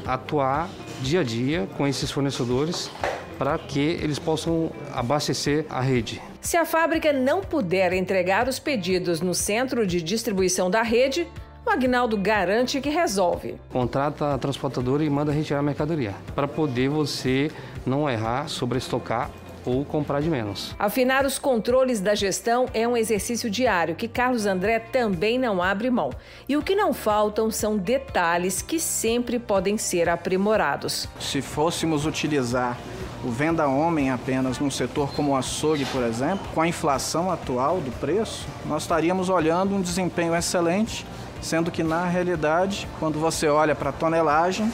atuar 0.05 0.69
dia 0.99 1.21
a 1.21 1.23
dia 1.23 1.65
com 1.77 1.87
esses 1.87 2.11
fornecedores 2.11 2.91
para 3.37 3.57
que 3.57 3.79
eles 3.79 4.19
possam 4.19 4.69
abastecer 4.93 5.65
a 5.69 5.79
rede. 5.79 6.21
Se 6.41 6.57
a 6.57 6.65
fábrica 6.65 7.13
não 7.13 7.39
puder 7.39 7.93
entregar 7.93 8.49
os 8.49 8.59
pedidos 8.59 9.21
no 9.21 9.33
centro 9.33 9.87
de 9.87 10.01
distribuição 10.01 10.69
da 10.69 10.81
rede, 10.81 11.25
o 11.65 11.69
Agnaldo 11.69 12.17
garante 12.17 12.81
que 12.81 12.89
resolve. 12.89 13.55
Contrata 13.71 14.33
a 14.33 14.37
transportadora 14.37 15.05
e 15.05 15.09
manda 15.09 15.31
retirar 15.31 15.59
a 15.59 15.63
mercadoria, 15.63 16.15
para 16.35 16.49
poder 16.49 16.89
você 16.89 17.49
não 17.85 18.09
errar, 18.09 18.49
sobreestocar 18.49 19.31
ou 19.65 19.83
comprar 19.85 20.21
de 20.21 20.29
menos. 20.29 20.75
Afinar 20.77 21.25
os 21.25 21.39
controles 21.39 21.99
da 21.99 22.15
gestão 22.15 22.67
é 22.73 22.87
um 22.87 22.95
exercício 22.95 23.49
diário 23.49 23.95
que 23.95 24.07
Carlos 24.07 24.45
André 24.45 24.79
também 24.79 25.37
não 25.37 25.61
abre 25.61 25.89
mão. 25.89 26.09
E 26.47 26.55
o 26.57 26.61
que 26.61 26.75
não 26.75 26.93
faltam 26.93 27.51
são 27.51 27.77
detalhes 27.77 28.61
que 28.61 28.79
sempre 28.79 29.39
podem 29.39 29.77
ser 29.77 30.09
aprimorados. 30.09 31.07
Se 31.19 31.41
fôssemos 31.41 32.05
utilizar 32.05 32.77
o 33.23 33.29
venda 33.29 33.67
homem 33.67 34.09
apenas 34.09 34.59
num 34.59 34.71
setor 34.71 35.11
como 35.13 35.31
o 35.31 35.35
açougue, 35.35 35.85
por 35.85 36.03
exemplo, 36.03 36.47
com 36.53 36.61
a 36.61 36.67
inflação 36.67 37.29
atual 37.29 37.81
do 37.81 37.91
preço, 37.99 38.47
nós 38.65 38.83
estaríamos 38.83 39.29
olhando 39.29 39.75
um 39.75 39.81
desempenho 39.81 40.33
excelente, 40.33 41.05
sendo 41.41 41.69
que 41.69 41.83
na 41.83 42.05
realidade, 42.05 42.87
quando 42.99 43.19
você 43.19 43.47
olha 43.47 43.75
para 43.75 43.89
a 43.89 43.93
tonelagem, 43.93 44.71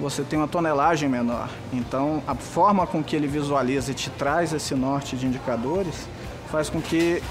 você 0.00 0.22
tem 0.22 0.38
uma 0.38 0.48
tonelagem 0.48 1.08
menor. 1.08 1.48
Então, 1.72 2.22
a 2.26 2.34
forma 2.34 2.86
com 2.86 3.02
que 3.02 3.14
ele 3.14 3.26
visualiza 3.26 3.92
e 3.92 3.94
te 3.94 4.10
traz 4.10 4.52
esse 4.52 4.74
norte 4.74 5.16
de 5.16 5.26
indicadores 5.26 6.08
faz 6.50 6.68
com 6.68 6.80
que 6.80 7.22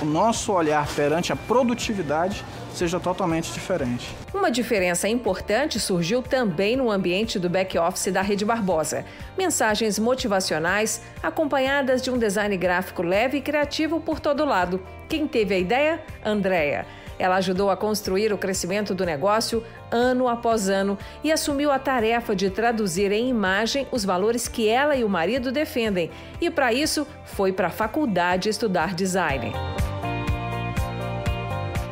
o 0.00 0.04
nosso 0.04 0.52
olhar 0.52 0.86
perante 0.94 1.32
a 1.32 1.36
produtividade 1.36 2.44
seja 2.72 3.00
totalmente 3.00 3.52
diferente. 3.52 4.14
Uma 4.32 4.50
diferença 4.50 5.08
importante 5.08 5.80
surgiu 5.80 6.22
também 6.22 6.76
no 6.76 6.90
ambiente 6.90 7.38
do 7.38 7.50
back-office 7.50 8.12
da 8.12 8.22
Rede 8.22 8.44
Barbosa. 8.44 9.04
Mensagens 9.36 9.98
motivacionais 9.98 11.02
acompanhadas 11.22 12.00
de 12.00 12.10
um 12.10 12.18
design 12.18 12.56
gráfico 12.56 13.02
leve 13.02 13.38
e 13.38 13.40
criativo 13.40 14.00
por 14.00 14.20
todo 14.20 14.44
lado. 14.44 14.80
Quem 15.08 15.26
teve 15.26 15.54
a 15.54 15.58
ideia? 15.58 16.04
Andréia. 16.24 16.86
Ela 17.18 17.36
ajudou 17.36 17.70
a 17.70 17.76
construir 17.76 18.32
o 18.32 18.38
crescimento 18.38 18.94
do 18.94 19.04
negócio 19.04 19.64
ano 19.90 20.28
após 20.28 20.68
ano 20.68 20.96
e 21.24 21.32
assumiu 21.32 21.70
a 21.70 21.78
tarefa 21.78 22.34
de 22.36 22.50
traduzir 22.50 23.10
em 23.12 23.28
imagem 23.28 23.86
os 23.90 24.04
valores 24.04 24.46
que 24.46 24.68
ela 24.68 24.96
e 24.96 25.04
o 25.04 25.08
marido 25.08 25.50
defendem. 25.50 26.10
E 26.40 26.50
para 26.50 26.72
isso, 26.72 27.06
foi 27.24 27.52
para 27.52 27.68
a 27.68 27.70
faculdade 27.70 28.48
estudar 28.48 28.94
design. 28.94 29.52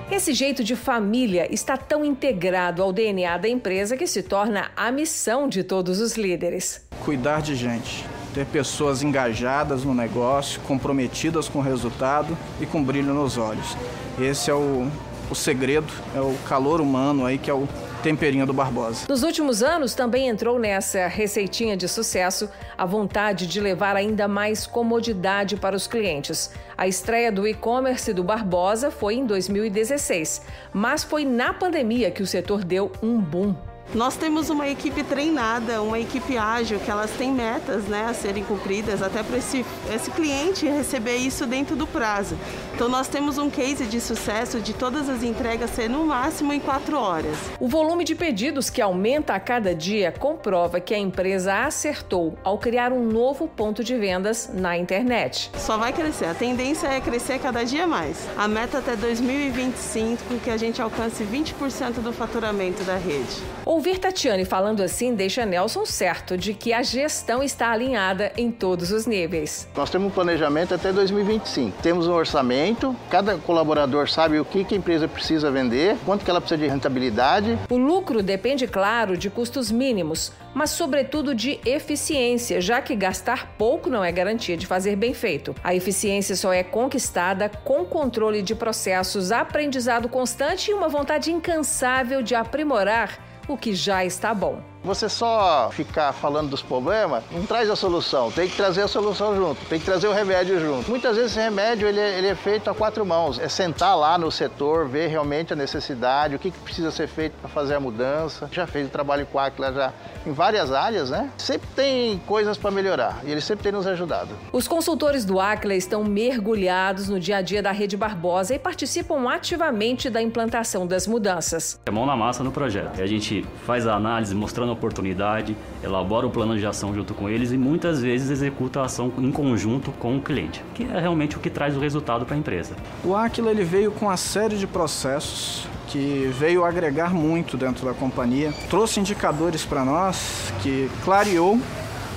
Esse 0.09 0.33
jeito 0.33 0.62
de 0.62 0.76
família 0.76 1.52
está 1.52 1.76
tão 1.76 2.04
integrado 2.04 2.80
ao 2.80 2.92
DNA 2.92 3.37
da 3.38 3.49
empresa 3.49 3.97
que 3.97 4.06
se 4.06 4.23
torna 4.23 4.71
a 4.76 4.92
missão 4.92 5.49
de 5.49 5.64
todos 5.64 6.00
os 6.00 6.16
líderes. 6.16 6.87
Cuidar 7.04 7.42
de 7.42 7.56
gente, 7.56 8.06
ter 8.33 8.47
pessoas 8.47 9.02
engajadas 9.02 9.83
no 9.83 9.92
negócio, 9.92 10.61
comprometidas 10.61 11.49
com 11.49 11.59
o 11.59 11.62
resultado 11.62 12.38
e 12.61 12.66
com 12.66 12.83
brilho 12.85 13.12
nos 13.12 13.37
olhos. 13.37 13.76
Esse 14.18 14.49
é 14.49 14.54
o, 14.54 14.90
o 15.30 15.35
segredo, 15.35 15.92
é 16.14 16.21
o 16.21 16.35
calor 16.49 16.80
humano 16.80 17.26
aí 17.26 17.38
que 17.38 17.50
é 17.50 17.54
o 17.54 17.68
temperinho 18.02 18.47
do 18.47 18.52
Barbosa. 18.52 19.06
Nos 19.09 19.23
últimos 19.23 19.62
anos, 19.62 19.95
também 19.95 20.28
entrou 20.28 20.59
nessa 20.59 21.09
receitinha 21.09 21.76
de 21.76 21.88
sucesso 21.88 22.49
a 22.78 22.87
vontade 22.87 23.47
de 23.47 23.61
levar 23.61 23.97
ainda 23.97 24.28
mais 24.28 24.66
comodidade 24.66 25.56
para 25.56 25.75
os 25.75 25.87
clientes. 25.87 26.52
A 26.78 26.87
estreia 26.87 27.33
do 27.33 27.47
e-commerce 27.49 28.12
do 28.12 28.23
Barbosa 28.23 28.90
foi 28.90 29.16
em 29.16 29.26
2016, 29.26 30.42
mas 30.73 31.02
foi 31.02 31.25
na 31.25 31.52
pandemia 31.52 32.11
que 32.11 32.23
o 32.23 32.26
setor 32.26 32.64
deu 32.64 32.92
um 33.02 33.21
boom. 33.21 33.54
Nós 33.95 34.16
temos 34.16 34.50
uma 34.50 34.69
equipe 34.69 35.05
treinada, 35.05 35.81
uma 35.81 35.99
equipe 35.99 36.37
ágil, 36.37 36.81
que 36.81 36.90
elas 36.90 37.11
têm 37.12 37.33
metas 37.33 37.85
né, 37.85 38.07
a 38.09 38.14
serem 38.14 38.43
cumpridas, 38.43 39.00
até 39.00 39.23
para 39.23 39.38
esse, 39.38 39.64
esse 39.95 40.11
cliente 40.11 40.66
receber 40.66 41.16
isso 41.16 41.47
dentro 41.47 41.76
do 41.76 41.87
prazo. 41.87 42.37
Então, 42.75 42.88
nós 42.88 43.09
temos 43.09 43.38
um 43.38 43.49
case 43.49 43.87
de 43.87 44.00
sucesso 44.00 44.61
de 44.61 44.75
todas 44.75 45.09
as 45.09 45.23
entregas 45.23 45.71
ser 45.71 45.88
no 45.88 46.05
máximo 46.05 46.52
em 46.52 46.61
quatro 46.61 46.99
horas. 46.99 47.37
O 47.61 47.69
volume 47.69 48.05
de 48.05 48.14
pedidos 48.14 48.69
que 48.69 48.83
aumenta 48.83 49.35
a 49.35 49.40
cada 49.40 49.75
dia 49.75 50.12
comprova 50.12 50.81
que 50.81 50.93
a 50.93 50.99
empresa 50.99 51.64
acertou 51.64 52.37
ao 52.43 52.59
criar 52.59 52.93
um 52.93 53.07
novo 53.07 53.49
ponto 53.49 53.83
de 53.85 53.97
vendas 53.97 54.50
na 54.52 54.76
internet. 54.76 55.50
Só 55.57 55.78
vai 55.78 55.93
crescer, 55.93 56.26
a 56.26 56.35
tendência 56.35 56.88
é 56.88 57.00
crescer 57.00 57.38
cada 57.38 57.64
dia 57.64 57.87
mais. 57.87 58.28
A 58.37 58.49
meta 58.49 58.78
até 58.78 58.97
2025 58.97 60.35
é 60.35 60.38
que 60.43 60.50
a 60.50 60.57
gente 60.57 60.83
alcance 60.83 61.25
20% 61.25 62.00
do 62.02 62.12
faturamento 62.12 62.83
da 62.85 62.97
rede. 62.97 63.43
Ouvir 63.76 63.99
Tatiane 63.99 64.47
falando 64.47 64.83
assim 64.83 65.14
deixa 65.14 65.45
Nelson 65.45 65.85
certo 65.85 66.38
de 66.38 66.54
que 66.54 66.73
a 66.73 66.83
gestão 66.83 67.42
está 67.42 67.71
alinhada 67.71 68.33
em 68.35 68.50
todos 68.50 68.90
os 68.90 69.06
níveis. 69.06 69.68
Nós 69.76 69.90
temos 69.90 70.09
um 70.09 70.11
planejamento 70.11 70.75
até 70.75 70.90
2025. 70.90 71.83
Temos 71.83 72.09
um 72.09 72.14
orçamento, 72.14 72.97
cada 73.11 73.37
colaborador 73.37 74.09
sabe 74.09 74.40
o 74.40 74.47
que, 74.47 74.64
que 74.64 74.75
a 74.75 74.78
empresa 74.78 75.06
precisa 75.06 75.50
vender, 75.50 75.95
quanto 76.06 76.25
que 76.25 76.30
ela 76.30 76.40
precisa 76.40 76.62
de 76.62 76.66
rentabilidade. 76.66 77.59
O 77.68 77.76
lucro 77.76 78.23
depende, 78.23 78.66
claro, 78.66 79.14
de 79.14 79.28
custos 79.28 79.71
mínimos, 79.71 80.33
mas 80.54 80.71
sobretudo 80.71 81.35
de 81.35 81.61
eficiência, 81.62 82.62
já 82.62 82.80
que 82.80 82.97
gastar 82.97 83.56
pouco 83.59 83.90
não 83.90 84.02
é 84.02 84.11
garantia 84.11 84.56
de 84.56 84.66
fazer 84.66 84.97
bem 84.97 85.12
feito. 85.12 85.54
A 85.62 85.75
eficiência 85.75 86.35
só 86.35 86.50
é 86.50 86.62
conquistada 86.62 87.50
com 87.62 87.85
controle 87.85 88.40
de 88.40 88.54
processos, 88.54 89.30
aprendizado 89.30 90.09
constante 90.09 90.71
e 90.71 90.75
uma 90.75 90.88
vontade 90.88 91.30
incansável 91.30 92.23
de 92.23 92.35
aprimorar 92.35 93.36
o 93.49 93.57
que 93.57 93.75
já 93.75 94.05
está 94.05 94.35
bom. 94.35 94.61
Você 94.87 95.09
só 95.09 95.69
ficar 95.73 96.12
falando 96.12 96.50
dos 96.50 96.62
problemas 96.62 97.25
não 97.33 97.45
traz 97.45 97.69
a 97.69 97.75
solução. 97.75 98.31
Tem 98.31 98.49
que 98.49 98.55
trazer 98.55 98.83
a 98.83 98.88
solução 98.88 99.35
junto, 99.35 99.64
tem 99.66 99.81
que 99.81 99.85
trazer 99.85 100.07
o 100.07 100.12
remédio 100.12 100.61
junto. 100.61 100.88
Muitas 100.88 101.16
vezes 101.16 101.33
esse 101.33 101.40
remédio 101.40 101.88
ele 101.88 101.99
é, 101.99 102.16
ele 102.16 102.28
é 102.28 102.37
feito 102.37 102.71
a 102.71 102.75
quatro 102.75 103.05
mãos. 103.05 103.37
É 103.40 103.49
sentar 103.49 103.99
lá 103.99 104.16
no 104.16 104.31
setor, 104.31 104.87
ver 104.87 105.09
realmente 105.09 105.52
a 105.52 105.57
necessidade, 105.57 106.37
o 106.37 106.38
que, 106.38 106.52
que 106.52 106.59
precisa 106.61 106.93
ser 106.93 107.09
feito 107.09 107.33
para 107.40 107.49
fazer 107.49 107.75
a 107.75 107.81
mudança. 107.81 108.49
Já 108.52 108.64
fez 108.64 108.87
o 108.87 108.90
trabalho 108.90 109.26
com 109.26 109.40
a 109.40 109.47
Aquila 109.47 109.73
já 109.73 109.93
em 110.25 110.31
várias 110.33 110.71
áreas, 110.71 111.11
né? 111.11 111.31
Sempre 111.37 111.66
tem 111.75 112.19
coisas 112.25 112.57
para 112.57 112.71
melhorar 112.71 113.19
e 113.25 113.33
ele 113.33 113.40
sempre 113.40 113.64
tem 113.64 113.73
nos 113.73 113.88
ajudado. 113.88 114.31
Os 114.52 114.69
consultores 114.69 115.25
do 115.25 115.40
Aquila 115.40 115.75
estão 115.75 116.05
mergulhados 116.05 117.09
no 117.09 117.19
dia 117.19 117.38
a 117.38 117.43
dia 117.43 117.61
da 117.61 117.73
Rede 117.73 117.97
Barbosa 117.97 118.55
e 118.55 118.59
participam 118.59 119.28
ativamente 119.28 120.09
da 120.09 120.23
implantação 120.23 120.87
das 120.87 121.09
mudanças. 121.09 121.81
É 121.87 121.90
mão 121.90 122.07
na 122.07 122.16
massa 122.16 122.45
no 122.45 122.52
projeto. 122.52 123.02
A 123.02 123.07
gente 123.07 123.45
faz 123.66 123.85
a 123.85 123.95
análise 123.97 124.33
mostrando 124.33 124.75
oportunidade, 124.76 125.56
elabora 125.83 126.26
o 126.26 126.30
plano 126.30 126.56
de 126.56 126.64
ação 126.66 126.95
junto 126.95 127.14
com 127.14 127.28
eles 127.28 127.50
e 127.50 127.59
muitas 127.59 128.00
vezes 128.00 128.30
executa 128.30 128.80
a 128.80 128.85
ação 128.85 129.12
em 129.18 129.33
conjunto 129.33 129.90
com 129.92 130.16
o 130.16 130.21
cliente, 130.21 130.62
que 130.75 130.85
é 130.85 131.00
realmente 131.00 131.37
o 131.37 131.40
que 131.40 131.50
traz 131.50 131.76
o 131.76 131.80
resultado 131.80 132.25
para 132.25 132.37
a 132.37 132.38
empresa. 132.38 132.76
O 133.04 133.14
Aquila 133.14 133.50
ele 133.50 133.64
veio 133.64 133.90
com 133.90 134.06
uma 134.06 134.16
série 134.16 134.56
de 134.56 134.66
processos 134.66 135.66
que 135.88 136.30
veio 136.38 136.64
agregar 136.64 137.12
muito 137.12 137.56
dentro 137.56 137.85
da 137.85 137.95
companhia, 137.95 138.52
trouxe 138.68 139.00
indicadores 139.00 139.64
para 139.64 139.85
nós 139.85 140.52
que 140.62 140.90
clareou 141.04 141.59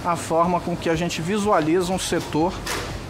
a 0.04 0.16
forma 0.16 0.60
com 0.60 0.76
que 0.76 0.90
a 0.90 0.96
gente 0.96 1.22
visualiza 1.22 1.92
um 1.92 2.00
setor 2.00 2.54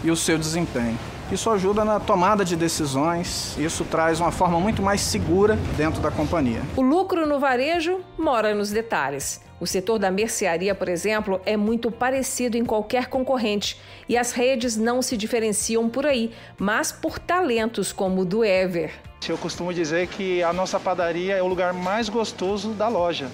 e 0.02 0.10
o 0.10 0.16
seu 0.16 0.38
desempenho. 0.38 0.98
Isso 1.32 1.48
ajuda 1.48 1.84
na 1.84 2.00
tomada 2.00 2.44
de 2.44 2.56
decisões, 2.56 3.56
isso 3.56 3.84
traz 3.84 4.18
uma 4.18 4.32
forma 4.32 4.58
muito 4.58 4.82
mais 4.82 5.00
segura 5.00 5.56
dentro 5.76 6.00
da 6.00 6.10
companhia. 6.10 6.60
O 6.76 6.82
lucro 6.82 7.24
no 7.24 7.38
varejo 7.38 8.00
mora 8.18 8.52
nos 8.52 8.70
detalhes. 8.72 9.40
O 9.60 9.66
setor 9.66 9.98
da 9.98 10.10
mercearia, 10.10 10.74
por 10.74 10.88
exemplo, 10.88 11.40
é 11.46 11.56
muito 11.56 11.88
parecido 11.88 12.56
em 12.56 12.64
qualquer 12.64 13.06
concorrente 13.06 13.80
e 14.08 14.16
as 14.16 14.32
redes 14.32 14.76
não 14.76 15.00
se 15.02 15.16
diferenciam 15.16 15.88
por 15.88 16.04
aí, 16.04 16.32
mas 16.58 16.90
por 16.90 17.18
talentos 17.18 17.92
como 17.92 18.22
o 18.22 18.24
do 18.24 18.44
Ever. 18.44 18.92
Eu 19.28 19.38
costumo 19.38 19.72
dizer 19.72 20.08
que 20.08 20.42
a 20.42 20.52
nossa 20.52 20.80
padaria 20.80 21.36
é 21.36 21.42
o 21.42 21.46
lugar 21.46 21.72
mais 21.72 22.08
gostoso 22.08 22.70
da 22.70 22.88
loja 22.88 23.28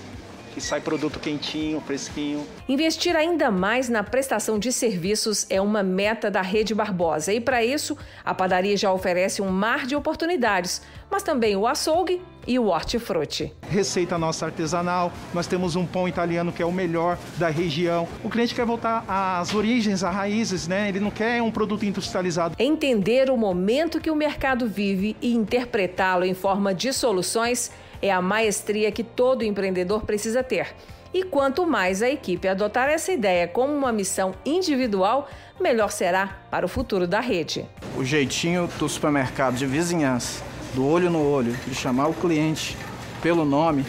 que 0.56 0.60
sai 0.62 0.80
produto 0.80 1.20
quentinho, 1.20 1.82
fresquinho. 1.82 2.46
Investir 2.66 3.14
ainda 3.14 3.50
mais 3.50 3.90
na 3.90 4.02
prestação 4.02 4.58
de 4.58 4.72
serviços 4.72 5.44
é 5.50 5.60
uma 5.60 5.82
meta 5.82 6.30
da 6.30 6.40
Rede 6.40 6.74
Barbosa 6.74 7.30
e 7.30 7.42
para 7.42 7.62
isso 7.62 7.94
a 8.24 8.32
padaria 8.32 8.74
já 8.74 8.90
oferece 8.90 9.42
um 9.42 9.50
mar 9.50 9.84
de 9.84 9.94
oportunidades, 9.94 10.80
mas 11.10 11.22
também 11.22 11.56
o 11.56 11.66
açougue 11.66 12.22
e 12.46 12.58
o 12.58 12.68
hortifruti. 12.68 13.52
Receita 13.68 14.16
nossa 14.16 14.46
artesanal, 14.46 15.12
nós 15.34 15.46
temos 15.46 15.76
um 15.76 15.84
pão 15.84 16.08
italiano 16.08 16.50
que 16.50 16.62
é 16.62 16.66
o 16.66 16.72
melhor 16.72 17.18
da 17.36 17.50
região. 17.50 18.08
O 18.24 18.30
cliente 18.30 18.54
quer 18.54 18.64
voltar 18.64 19.04
às 19.06 19.54
origens, 19.54 20.02
às 20.02 20.14
raízes, 20.14 20.66
né? 20.66 20.88
Ele 20.88 21.00
não 21.00 21.10
quer 21.10 21.42
um 21.42 21.50
produto 21.50 21.84
industrializado. 21.84 22.56
Entender 22.58 23.28
o 23.28 23.36
momento 23.36 24.00
que 24.00 24.10
o 24.10 24.16
mercado 24.16 24.66
vive 24.66 25.18
e 25.20 25.34
interpretá-lo 25.34 26.24
em 26.24 26.32
forma 26.32 26.74
de 26.74 26.94
soluções 26.94 27.70
é 28.00 28.10
a 28.10 28.22
maestria 28.22 28.90
que 28.90 29.02
todo 29.02 29.42
empreendedor 29.44 30.02
precisa 30.02 30.42
ter. 30.42 30.74
E 31.14 31.22
quanto 31.22 31.66
mais 31.66 32.02
a 32.02 32.10
equipe 32.10 32.46
adotar 32.46 32.88
essa 32.88 33.10
ideia 33.12 33.48
como 33.48 33.72
uma 33.72 33.92
missão 33.92 34.34
individual, 34.44 35.28
melhor 35.58 35.90
será 35.90 36.38
para 36.50 36.66
o 36.66 36.68
futuro 36.68 37.06
da 37.06 37.20
rede. 37.20 37.64
O 37.96 38.04
jeitinho 38.04 38.68
do 38.78 38.88
supermercado 38.88 39.56
de 39.56 39.66
vizinhança, 39.66 40.44
do 40.74 40.86
olho 40.86 41.08
no 41.08 41.22
olho, 41.22 41.52
de 41.66 41.74
chamar 41.74 42.08
o 42.08 42.14
cliente 42.14 42.76
pelo 43.22 43.44
nome, 43.44 43.84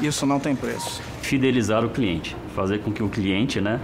isso 0.00 0.26
não 0.26 0.38
tem 0.38 0.54
preço. 0.54 1.00
Fidelizar 1.22 1.84
o 1.84 1.90
cliente, 1.90 2.36
fazer 2.54 2.80
com 2.80 2.92
que 2.92 3.02
o 3.02 3.08
cliente, 3.08 3.60
né, 3.60 3.80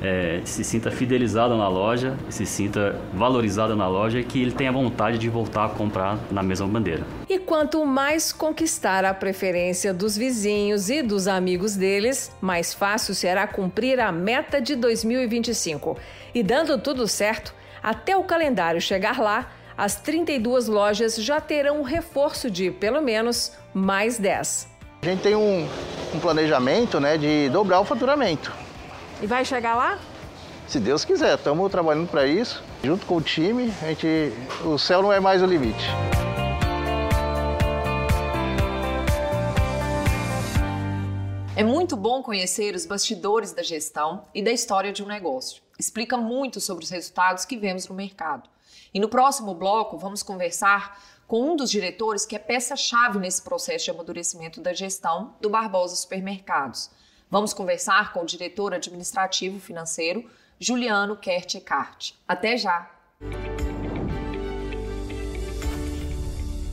é, 0.00 0.40
se 0.44 0.64
sinta 0.64 0.90
fidelizado 0.90 1.56
na 1.56 1.68
loja, 1.68 2.16
se 2.28 2.46
sinta 2.46 3.00
valorizado 3.12 3.76
na 3.76 3.88
loja 3.88 4.20
e 4.20 4.24
que 4.24 4.40
ele 4.40 4.52
tenha 4.52 4.72
vontade 4.72 5.18
de 5.18 5.28
voltar 5.28 5.66
a 5.66 5.68
comprar 5.68 6.18
na 6.30 6.42
mesma 6.42 6.66
bandeira. 6.66 7.04
E 7.30 7.38
quanto 7.38 7.86
mais 7.86 8.32
conquistar 8.32 9.04
a 9.04 9.14
preferência 9.14 9.94
dos 9.94 10.16
vizinhos 10.16 10.90
e 10.90 11.00
dos 11.00 11.28
amigos 11.28 11.76
deles, 11.76 12.32
mais 12.40 12.74
fácil 12.74 13.14
será 13.14 13.46
cumprir 13.46 14.00
a 14.00 14.10
meta 14.10 14.60
de 14.60 14.74
2025. 14.74 15.96
E 16.34 16.42
dando 16.42 16.76
tudo 16.76 17.06
certo, 17.06 17.54
até 17.80 18.16
o 18.16 18.24
calendário 18.24 18.80
chegar 18.80 19.20
lá, 19.20 19.48
as 19.78 19.94
32 19.94 20.66
lojas 20.66 21.14
já 21.22 21.40
terão 21.40 21.78
um 21.78 21.82
reforço 21.84 22.50
de, 22.50 22.68
pelo 22.72 23.00
menos, 23.00 23.52
mais 23.72 24.18
10. 24.18 24.66
A 25.00 25.06
gente 25.06 25.22
tem 25.22 25.36
um, 25.36 25.68
um 26.12 26.18
planejamento 26.18 26.98
né, 26.98 27.16
de 27.16 27.48
dobrar 27.50 27.78
o 27.78 27.84
faturamento. 27.84 28.52
E 29.22 29.26
vai 29.28 29.44
chegar 29.44 29.76
lá? 29.76 30.00
Se 30.66 30.80
Deus 30.80 31.04
quiser, 31.04 31.36
estamos 31.36 31.70
trabalhando 31.70 32.08
para 32.08 32.26
isso. 32.26 32.60
Junto 32.82 33.06
com 33.06 33.18
o 33.18 33.20
time, 33.20 33.72
a 33.82 33.86
gente, 33.86 34.32
o 34.64 34.76
céu 34.76 35.00
não 35.00 35.12
é 35.12 35.20
mais 35.20 35.40
o 35.40 35.46
limite. 35.46 35.86
É 41.60 41.62
muito 41.62 41.94
bom 41.94 42.22
conhecer 42.22 42.74
os 42.74 42.86
bastidores 42.86 43.52
da 43.52 43.62
gestão 43.62 44.24
e 44.34 44.42
da 44.42 44.50
história 44.50 44.94
de 44.94 45.02
um 45.02 45.06
negócio. 45.06 45.62
Explica 45.78 46.16
muito 46.16 46.58
sobre 46.58 46.84
os 46.84 46.88
resultados 46.88 47.44
que 47.44 47.58
vemos 47.58 47.86
no 47.86 47.94
mercado. 47.94 48.48
E 48.94 48.98
no 48.98 49.10
próximo 49.10 49.54
bloco, 49.54 49.98
vamos 49.98 50.22
conversar 50.22 50.98
com 51.28 51.50
um 51.52 51.56
dos 51.56 51.70
diretores 51.70 52.24
que 52.24 52.34
é 52.34 52.38
peça-chave 52.38 53.18
nesse 53.18 53.42
processo 53.42 53.84
de 53.84 53.90
amadurecimento 53.90 54.58
da 54.58 54.72
gestão 54.72 55.34
do 55.38 55.50
Barbosa 55.50 55.96
Supermercados. 55.96 56.90
Vamos 57.28 57.52
conversar 57.52 58.14
com 58.14 58.22
o 58.22 58.26
diretor 58.26 58.72
administrativo 58.72 59.60
financeiro, 59.60 60.30
Juliano 60.58 61.14
Kertecart. 61.14 62.12
Até 62.26 62.56
já! 62.56 62.90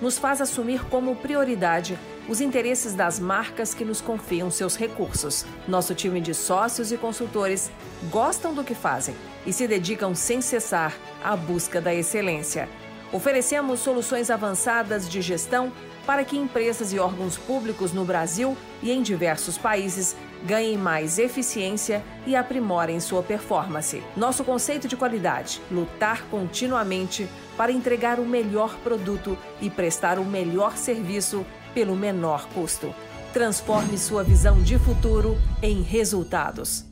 nos 0.00 0.18
faz 0.18 0.40
assumir 0.40 0.84
como 0.86 1.16
prioridade 1.16 1.98
os 2.28 2.40
interesses 2.40 2.94
das 2.94 3.18
marcas 3.18 3.74
que 3.74 3.84
nos 3.84 4.00
confiam 4.00 4.50
seus 4.50 4.76
recursos. 4.76 5.44
Nosso 5.66 5.94
time 5.94 6.20
de 6.20 6.34
sócios 6.34 6.92
e 6.92 6.96
consultores 6.96 7.70
gostam 8.10 8.54
do 8.54 8.64
que 8.64 8.74
fazem 8.74 9.14
e 9.46 9.52
se 9.52 9.66
dedicam 9.66 10.14
sem 10.14 10.40
cessar 10.40 10.94
à 11.22 11.36
busca 11.36 11.80
da 11.80 11.94
excelência. 11.94 12.68
Oferecemos 13.12 13.80
soluções 13.80 14.30
avançadas 14.30 15.08
de 15.08 15.20
gestão 15.20 15.72
para 16.06 16.24
que 16.24 16.36
empresas 16.36 16.92
e 16.92 16.98
órgãos 16.98 17.36
públicos 17.36 17.92
no 17.92 18.04
Brasil 18.04 18.56
e 18.82 18.90
em 18.90 19.02
diversos 19.02 19.58
países 19.58 20.16
ganhem 20.44 20.76
mais 20.76 21.18
eficiência 21.18 22.02
e 22.26 22.34
aprimorem 22.34 23.00
sua 23.00 23.22
performance. 23.22 24.02
Nosso 24.16 24.44
conceito 24.44 24.88
de 24.88 24.96
qualidade: 24.96 25.60
lutar 25.70 26.22
continuamente 26.30 27.28
para 27.56 27.72
entregar 27.72 28.18
o 28.18 28.26
melhor 28.26 28.76
produto 28.78 29.36
e 29.60 29.68
prestar 29.68 30.18
o 30.18 30.24
melhor 30.24 30.76
serviço 30.76 31.44
pelo 31.74 31.94
menor 31.94 32.46
custo. 32.54 32.94
Transforme 33.32 33.96
sua 33.96 34.24
visão 34.24 34.60
de 34.62 34.78
futuro 34.78 35.36
em 35.62 35.82
resultados. 35.82 36.84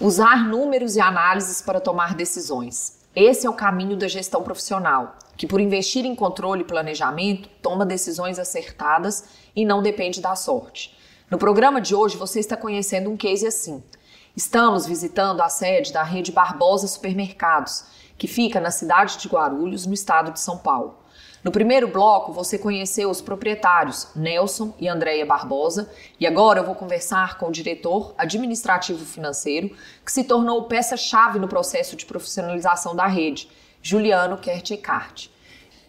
Usar 0.00 0.46
números 0.46 0.96
e 0.96 1.00
análises 1.00 1.62
para 1.62 1.80
tomar 1.80 2.14
decisões. 2.14 2.98
Esse 3.16 3.46
é 3.46 3.50
o 3.50 3.54
caminho 3.54 3.96
da 3.96 4.08
gestão 4.08 4.42
profissional, 4.42 5.16
que 5.36 5.46
por 5.46 5.60
investir 5.60 6.04
em 6.04 6.14
controle 6.14 6.62
e 6.62 6.66
planejamento, 6.66 7.48
toma 7.60 7.86
decisões 7.86 8.38
acertadas 8.38 9.24
e 9.54 9.64
não 9.64 9.82
depende 9.82 10.20
da 10.20 10.34
sorte. 10.34 10.96
No 11.30 11.38
programa 11.38 11.80
de 11.80 11.94
hoje 11.94 12.16
você 12.16 12.40
está 12.40 12.56
conhecendo 12.56 13.10
um 13.10 13.16
case 13.16 13.46
assim. 13.46 13.82
Estamos 14.36 14.86
visitando 14.86 15.40
a 15.40 15.48
sede 15.48 15.92
da 15.92 16.02
rede 16.02 16.32
Barbosa 16.32 16.86
Supermercados, 16.86 17.84
que 18.18 18.26
fica 18.26 18.60
na 18.60 18.70
cidade 18.70 19.16
de 19.18 19.28
Guarulhos, 19.28 19.86
no 19.86 19.94
estado 19.94 20.32
de 20.32 20.40
São 20.40 20.58
Paulo. 20.58 20.98
No 21.44 21.52
primeiro 21.52 21.86
bloco, 21.86 22.32
você 22.32 22.58
conheceu 22.58 23.10
os 23.10 23.20
proprietários, 23.20 24.08
Nelson 24.16 24.72
e 24.80 24.88
Andréia 24.88 25.26
Barbosa, 25.26 25.90
e 26.18 26.26
agora 26.26 26.60
eu 26.60 26.64
vou 26.64 26.74
conversar 26.74 27.36
com 27.36 27.48
o 27.48 27.52
diretor 27.52 28.14
administrativo 28.16 29.04
financeiro, 29.04 29.70
que 30.04 30.10
se 30.10 30.24
tornou 30.24 30.64
peça-chave 30.64 31.38
no 31.38 31.46
processo 31.46 31.96
de 31.96 32.06
profissionalização 32.06 32.96
da 32.96 33.06
rede, 33.06 33.50
Juliano 33.86 34.38
Kertekart. 34.38 35.28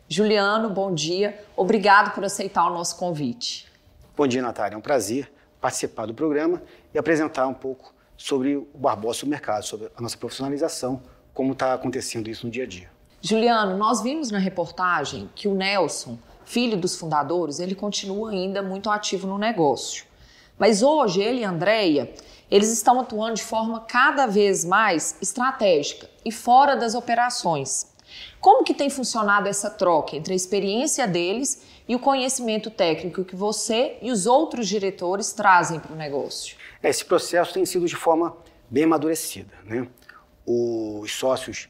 Juliano, 0.09 0.69
bom 0.69 0.93
dia. 0.93 1.41
Obrigado 1.55 2.13
por 2.13 2.25
aceitar 2.25 2.69
o 2.69 2.73
nosso 2.73 2.97
convite. 2.97 3.71
Bom 4.17 4.27
dia, 4.27 4.41
Natália. 4.41 4.75
É 4.75 4.77
um 4.77 4.81
prazer 4.81 5.31
participar 5.61 6.05
do 6.05 6.13
programa 6.13 6.61
e 6.93 6.99
apresentar 6.99 7.47
um 7.47 7.53
pouco 7.53 7.93
sobre 8.17 8.57
o 8.57 8.67
Barbosa 8.73 9.25
Mercado, 9.25 9.63
sobre 9.63 9.89
a 9.95 10.01
nossa 10.01 10.17
profissionalização, 10.17 11.01
como 11.33 11.53
está 11.53 11.73
acontecendo 11.73 12.29
isso 12.29 12.45
no 12.45 12.51
dia 12.51 12.65
a 12.65 12.67
dia. 12.67 12.89
Juliano, 13.21 13.77
nós 13.77 14.01
vimos 14.01 14.29
na 14.29 14.39
reportagem 14.39 15.29
que 15.33 15.47
o 15.47 15.55
Nelson, 15.55 16.17
filho 16.43 16.75
dos 16.75 16.97
fundadores, 16.97 17.61
ele 17.61 17.75
continua 17.75 18.31
ainda 18.31 18.61
muito 18.61 18.89
ativo 18.89 19.25
no 19.25 19.37
negócio. 19.37 20.03
Mas 20.59 20.83
hoje 20.83 21.21
ele 21.21 21.39
e 21.39 21.45
a 21.45 21.49
Andrea, 21.49 22.13
eles 22.49 22.71
estão 22.71 22.99
atuando 22.99 23.35
de 23.35 23.43
forma 23.43 23.81
cada 23.81 24.25
vez 24.25 24.63
mais 24.63 25.17
estratégica 25.21 26.09
e 26.23 26.31
fora 26.31 26.75
das 26.75 26.95
operações. 26.95 27.93
Como 28.39 28.63
que 28.63 28.73
tem 28.73 28.89
funcionado 28.89 29.47
essa 29.47 29.69
troca 29.69 30.15
entre 30.15 30.33
a 30.33 30.35
experiência 30.35 31.07
deles 31.07 31.61
e 31.87 31.95
o 31.95 31.99
conhecimento 31.99 32.69
técnico 32.69 33.23
que 33.23 33.35
você 33.35 33.97
e 34.01 34.11
os 34.11 34.25
outros 34.25 34.67
diretores 34.67 35.33
trazem 35.33 35.79
para 35.79 35.93
o 35.93 35.95
negócio? 35.95 36.55
Esse 36.81 37.03
processo 37.03 37.53
tem 37.53 37.65
sido 37.65 37.87
de 37.87 37.95
forma 37.95 38.35
bem 38.69 38.83
amadurecida. 38.83 39.53
Né? 39.63 39.87
Os 40.45 41.11
sócios 41.11 41.67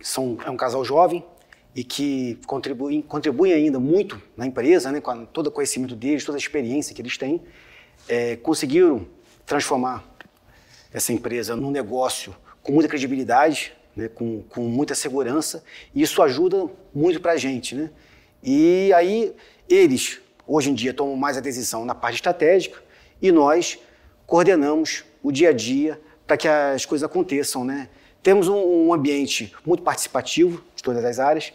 são, 0.00 0.38
é 0.44 0.50
um 0.50 0.56
casal 0.56 0.84
jovem 0.84 1.24
e 1.74 1.84
que 1.84 2.38
contribuem, 2.46 3.00
contribuem 3.00 3.52
ainda 3.52 3.78
muito 3.78 4.20
na 4.36 4.46
empresa, 4.46 4.90
né, 4.90 5.00
com 5.00 5.24
todo 5.24 5.46
o 5.46 5.50
conhecimento 5.50 5.94
deles, 5.94 6.24
toda 6.24 6.36
a 6.36 6.40
experiência 6.40 6.94
que 6.94 7.00
eles 7.00 7.16
têm, 7.16 7.40
é, 8.08 8.36
conseguiram 8.36 9.06
transformar 9.46 10.04
essa 10.92 11.12
empresa 11.12 11.56
num 11.56 11.70
negócio 11.70 12.34
com 12.62 12.72
muita 12.72 12.88
credibilidade, 12.88 13.72
né, 13.96 14.08
com, 14.08 14.42
com 14.42 14.62
muita 14.62 14.94
segurança, 14.94 15.62
e 15.94 16.02
isso 16.02 16.22
ajuda 16.22 16.68
muito 16.94 17.20
para 17.20 17.32
a 17.32 17.36
gente. 17.36 17.74
Né? 17.74 17.90
E 18.42 18.92
aí 18.94 19.34
eles, 19.68 20.20
hoje 20.46 20.70
em 20.70 20.74
dia, 20.74 20.92
tomam 20.92 21.16
mais 21.16 21.36
a 21.36 21.40
decisão 21.40 21.84
na 21.84 21.94
parte 21.94 22.16
estratégica 22.16 22.82
e 23.20 23.30
nós 23.30 23.78
coordenamos 24.26 25.04
o 25.22 25.30
dia 25.30 25.50
a 25.50 25.52
dia 25.52 26.00
para 26.26 26.36
que 26.36 26.48
as 26.48 26.84
coisas 26.84 27.04
aconteçam, 27.04 27.64
né? 27.64 27.88
Temos 28.22 28.48
um, 28.48 28.56
um 28.56 28.94
ambiente 28.94 29.52
muito 29.66 29.82
participativo 29.82 30.62
de 30.76 30.82
todas 30.82 31.04
as 31.04 31.18
áreas 31.18 31.52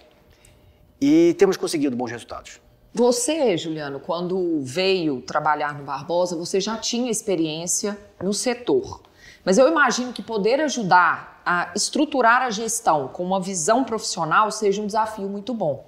e 0.99 1.36
temos 1.38 1.55
conseguido 1.57 1.95
bons 1.95 2.12
resultados. 2.12 2.60
Você, 2.93 3.57
Juliano, 3.57 3.99
quando 3.99 4.62
veio 4.62 5.21
trabalhar 5.21 5.77
no 5.77 5.83
Barbosa, 5.83 6.36
você 6.36 6.60
já 6.60 6.77
tinha 6.77 7.12
experiência 7.12 7.97
no 8.21 8.33
setor. 8.33 9.01
Mas 9.45 9.60
eu 9.60 9.67
imagino 9.67 10.12
que 10.12 10.23
poder 10.23 10.60
ajudar 10.60 11.41
a 11.45 11.71
estruturar 11.75 12.41
a 12.41 12.49
gestão 12.49 13.08
com 13.08 13.23
uma 13.23 13.39
visão 13.39 13.84
profissional 13.84 14.49
seja 14.49 14.81
um 14.81 14.88
desafio 14.88 15.29
muito 15.29 15.53
bom. 15.53 15.86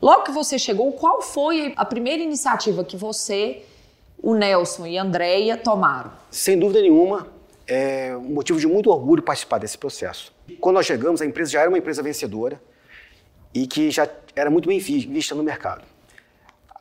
Logo 0.00 0.22
que 0.22 0.30
você 0.30 0.58
chegou, 0.58 0.92
qual 0.92 1.22
foi 1.22 1.72
a 1.76 1.84
primeira 1.84 2.22
iniciativa 2.22 2.84
que 2.84 2.96
você, 2.96 3.64
o 4.22 4.34
Nelson 4.34 4.86
e 4.86 4.98
a 4.98 5.02
Andrea 5.02 5.56
tomaram? 5.56 6.12
Sem 6.30 6.58
dúvida 6.58 6.82
nenhuma, 6.82 7.26
é 7.66 8.14
um 8.14 8.34
motivo 8.34 8.60
de 8.60 8.66
muito 8.66 8.90
orgulho 8.90 9.22
participar 9.22 9.58
desse 9.58 9.78
processo. 9.78 10.32
Quando 10.60 10.76
nós 10.76 10.86
chegamos, 10.86 11.22
a 11.22 11.26
empresa 11.26 11.52
já 11.52 11.60
era 11.60 11.70
uma 11.70 11.78
empresa 11.78 12.02
vencedora 12.02 12.60
e 13.54 13.66
que 13.66 13.90
já 13.90 14.06
era 14.36 14.50
muito 14.50 14.68
bem 14.68 14.78
vista 14.78 15.34
no 15.34 15.42
mercado. 15.42 15.84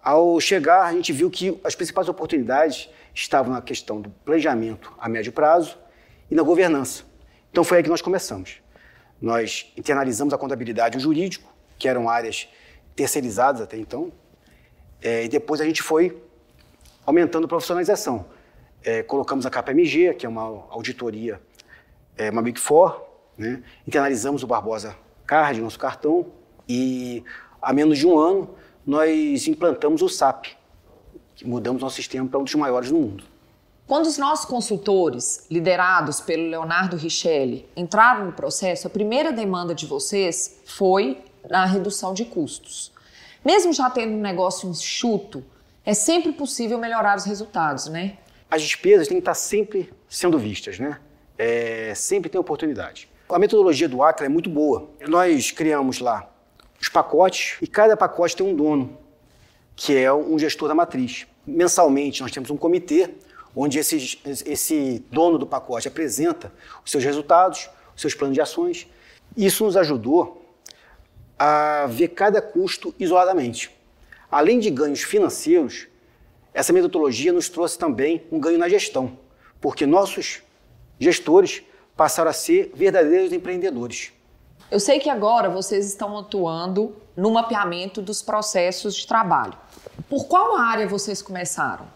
Ao 0.03 0.39
chegar, 0.39 0.83
a 0.83 0.91
gente 0.91 1.11
viu 1.11 1.29
que 1.29 1.59
as 1.63 1.75
principais 1.75 2.07
oportunidades 2.07 2.89
estavam 3.17 3.51
na 3.51 3.61
questão 3.61 3.99
do 3.99 4.09
planejamento 4.09 4.93
a 4.99 5.09
médio 5.09 5.31
prazo 5.31 5.77
e 6.29 6.35
na 6.35 6.43
governança. 6.43 7.03
Então 7.49 7.63
foi 7.63 7.77
aí 7.77 7.83
que 7.83 7.89
nós 7.89 8.01
começamos. 8.01 8.61
Nós 9.19 9.73
internalizamos 9.75 10.33
a 10.33 10.37
contabilidade 10.37 10.95
e 10.95 10.99
o 10.99 11.01
jurídico, 11.01 11.51
que 11.79 11.87
eram 11.87 12.07
áreas 12.07 12.47
terceirizadas 12.95 13.61
até 13.61 13.75
então, 13.75 14.11
é, 15.01 15.25
e 15.25 15.27
depois 15.27 15.59
a 15.59 15.65
gente 15.65 15.81
foi 15.81 16.21
aumentando 17.05 17.45
a 17.45 17.47
profissionalização. 17.47 18.25
É, 18.83 19.01
colocamos 19.01 19.45
a 19.45 19.49
KPMG, 19.49 20.13
que 20.13 20.25
é 20.25 20.29
uma 20.29 20.43
auditoria, 20.69 21.41
é, 22.15 22.29
uma 22.29 22.43
Big 22.43 22.59
Four, 22.59 23.03
né? 23.35 23.63
internalizamos 23.87 24.43
o 24.43 24.47
Barbosa 24.47 24.95
Card, 25.25 25.59
nosso 25.59 25.79
cartão, 25.79 26.31
e 26.69 27.23
há 27.61 27.73
menos 27.73 27.97
de 27.97 28.05
um 28.05 28.17
ano 28.17 28.55
nós 28.85 29.47
implantamos 29.47 30.01
o 30.01 30.07
SAP, 30.07 30.55
mudamos 31.45 31.81
nosso 31.81 31.95
sistema 31.95 32.27
para 32.27 32.39
um 32.39 32.43
dos 32.43 32.55
maiores 32.55 32.89
do 32.89 32.97
mundo. 32.97 33.23
Quando 33.85 34.05
os 34.05 34.17
nossos 34.17 34.45
consultores, 34.45 35.45
liderados 35.49 36.19
pelo 36.19 36.49
Leonardo 36.49 36.97
Richelli, 36.97 37.65
entraram 37.75 38.25
no 38.25 38.33
processo, 38.33 38.87
a 38.87 38.89
primeira 38.89 39.31
demanda 39.31 39.73
de 39.73 39.85
vocês 39.85 40.61
foi 40.65 41.21
na 41.49 41.65
redução 41.65 42.13
de 42.13 42.25
custos. 42.25 42.91
Mesmo 43.45 43.71
já 43.71 43.89
tendo 43.89 44.13
um 44.13 44.21
negócio 44.21 44.69
enxuto, 44.69 45.43
é 45.85 45.93
sempre 45.93 46.33
possível 46.33 46.77
melhorar 46.77 47.17
os 47.17 47.23
resultados, 47.23 47.87
né? 47.87 48.17
as 48.49 48.61
despesas 48.61 49.07
têm 49.07 49.17
que 49.17 49.21
estar 49.21 49.33
sempre 49.33 49.93
sendo 50.09 50.39
vistas, 50.39 50.79
né? 50.79 50.99
É, 51.37 51.93
sempre 51.95 52.29
tem 52.29 52.39
oportunidade. 52.39 53.09
A 53.29 53.37
metodologia 53.37 53.87
do 53.87 54.01
Acre 54.01 54.25
é 54.25 54.29
muito 54.29 54.49
boa. 54.49 54.89
Nós 55.07 55.51
criamos 55.51 55.99
lá 55.99 56.29
os 56.79 56.89
pacotes 56.89 57.57
e 57.61 57.67
cada 57.67 57.97
pacote 57.97 58.35
tem 58.35 58.45
um 58.45 58.55
dono, 58.55 58.97
que 59.77 59.95
é 59.95 60.11
um 60.11 60.37
gestor 60.39 60.67
da 60.67 60.73
matriz. 60.75 61.27
Mensalmente 61.45 62.21
nós 62.21 62.31
temos 62.31 62.49
um 62.49 62.57
comitê 62.57 63.11
onde 63.55 63.77
esse, 63.77 64.19
esse 64.25 65.05
dono 65.11 65.37
do 65.37 65.45
pacote 65.45 65.87
apresenta 65.87 66.51
os 66.83 66.89
seus 66.91 67.03
resultados, 67.03 67.69
os 67.95 68.01
seus 68.01 68.15
planos 68.15 68.33
de 68.33 68.41
ações. 68.41 68.87
Isso 69.37 69.63
nos 69.63 69.77
ajudou 69.77 70.43
a 71.37 71.85
ver 71.87 72.09
cada 72.09 72.41
custo 72.41 72.93
isoladamente. 72.99 73.71
Além 74.31 74.59
de 74.59 74.71
ganhos 74.71 75.03
financeiros, 75.03 75.87
essa 76.53 76.73
metodologia 76.73 77.31
nos 77.31 77.47
trouxe 77.47 77.77
também 77.77 78.23
um 78.31 78.39
ganho 78.39 78.57
na 78.57 78.67
gestão, 78.67 79.17
porque 79.61 79.85
nossos 79.85 80.41
gestores 80.99 81.61
passaram 81.95 82.31
a 82.31 82.33
ser 82.33 82.71
verdadeiros 82.73 83.31
empreendedores. 83.31 84.11
Eu 84.69 84.81
sei 84.81 84.99
que 84.99 85.09
agora 85.09 85.49
vocês 85.49 85.87
estão 85.87 86.17
atuando 86.17 86.93
no 87.15 87.31
mapeamento 87.31 88.01
dos 88.01 88.21
processos 88.21 88.95
de 88.95 89.07
trabalho. 89.07 89.53
Por 90.09 90.27
qual 90.27 90.57
área 90.57 90.85
vocês 90.85 91.21
começaram? 91.21 91.87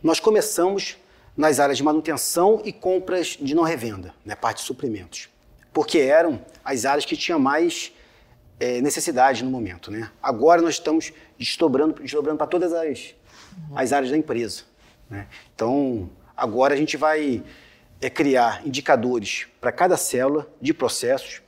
Nós 0.00 0.20
começamos 0.20 0.96
nas 1.36 1.58
áreas 1.58 1.78
de 1.78 1.82
manutenção 1.82 2.62
e 2.64 2.72
compras 2.72 3.36
de 3.40 3.56
não 3.56 3.64
revenda, 3.64 4.14
né, 4.24 4.36
parte 4.36 4.58
de 4.58 4.64
suprimentos, 4.64 5.28
porque 5.72 5.98
eram 5.98 6.40
as 6.64 6.84
áreas 6.84 7.04
que 7.04 7.16
tinham 7.16 7.40
mais 7.40 7.92
é, 8.60 8.80
necessidade 8.80 9.42
no 9.42 9.50
momento. 9.50 9.90
Né? 9.90 10.08
Agora 10.22 10.62
nós 10.62 10.74
estamos 10.74 11.12
desdobrando, 11.36 12.00
desdobrando 12.00 12.38
para 12.38 12.46
todas 12.46 12.72
as 12.72 13.14
as 13.74 13.92
áreas 13.92 14.12
da 14.12 14.16
empresa. 14.16 14.62
Né? 15.10 15.26
Então, 15.54 16.08
agora 16.36 16.72
a 16.72 16.76
gente 16.76 16.96
vai 16.96 17.42
é, 18.00 18.08
criar 18.08 18.64
indicadores 18.64 19.46
para 19.60 19.72
cada 19.72 19.96
célula 19.96 20.48
de 20.60 20.72
processos 20.72 21.41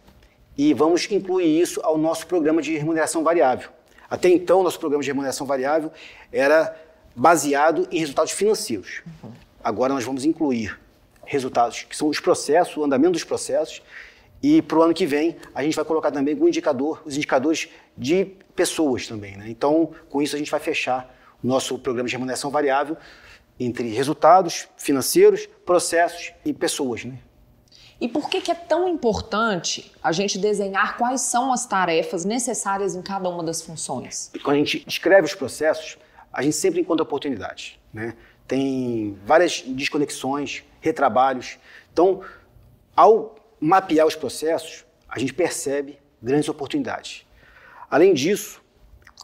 e 0.56 0.72
vamos 0.72 1.10
incluir 1.10 1.60
isso 1.60 1.80
ao 1.82 1.98
nosso 1.98 2.26
programa 2.26 2.62
de 2.62 2.76
remuneração 2.76 3.22
variável. 3.22 3.70
Até 4.08 4.28
então, 4.28 4.62
nosso 4.62 4.78
programa 4.78 5.02
de 5.02 5.10
remuneração 5.10 5.46
variável 5.46 5.90
era 6.32 6.76
baseado 7.16 7.88
em 7.90 7.98
resultados 7.98 8.32
financeiros. 8.32 9.02
Agora 9.62 9.92
nós 9.92 10.04
vamos 10.04 10.24
incluir 10.24 10.78
resultados 11.24 11.84
que 11.84 11.96
são 11.96 12.08
os 12.08 12.20
processos, 12.20 12.76
o 12.76 12.84
andamento 12.84 13.12
dos 13.12 13.24
processos, 13.24 13.82
e 14.42 14.60
para 14.60 14.78
o 14.78 14.82
ano 14.82 14.94
que 14.94 15.06
vem 15.06 15.36
a 15.54 15.62
gente 15.62 15.74
vai 15.74 15.84
colocar 15.84 16.10
também 16.10 16.34
indicador, 16.34 17.02
os 17.04 17.16
indicadores 17.16 17.68
de 17.96 18.26
pessoas 18.54 19.06
também. 19.06 19.36
Né? 19.36 19.46
Então, 19.48 19.90
com 20.10 20.20
isso 20.20 20.36
a 20.36 20.38
gente 20.38 20.50
vai 20.50 20.60
fechar 20.60 21.12
o 21.42 21.46
nosso 21.46 21.78
programa 21.78 22.08
de 22.08 22.14
remuneração 22.14 22.50
variável 22.50 22.96
entre 23.58 23.88
resultados 23.88 24.68
financeiros, 24.76 25.46
processos 25.64 26.32
e 26.44 26.52
pessoas. 26.52 27.04
Né? 27.04 27.18
E 28.00 28.09
por 28.09 28.28
que, 28.28 28.40
que 28.40 28.50
é 28.50 28.54
tão 28.54 28.88
importante 28.88 29.92
a 30.02 30.12
gente 30.12 30.38
desenhar 30.38 30.96
quais 30.96 31.20
são 31.22 31.52
as 31.52 31.64
tarefas 31.66 32.24
necessárias 32.24 32.94
em 32.94 33.02
cada 33.02 33.28
uma 33.28 33.42
das 33.42 33.62
funções? 33.62 34.30
Quando 34.42 34.57
a 34.57 34.59
gente 34.59 34.85
escreve 34.87 35.26
os 35.26 35.35
processos, 35.35 35.96
a 36.33 36.42
gente 36.42 36.57
sempre 36.57 36.80
encontra 36.80 37.02
oportunidades. 37.02 37.78
Né? 37.92 38.14
Tem 38.46 39.16
várias 39.24 39.62
desconexões, 39.62 40.64
retrabalhos. 40.80 41.59
Então, 41.92 42.22
ao 42.96 43.37
mapear 43.61 44.07
os 44.07 44.16
processos, 44.16 44.85
a 45.09 45.18
gente 45.18 45.33
percebe 45.33 45.98
grandes 46.20 46.48
oportunidades. 46.48 47.24
Além 47.88 48.12
disso, 48.12 48.61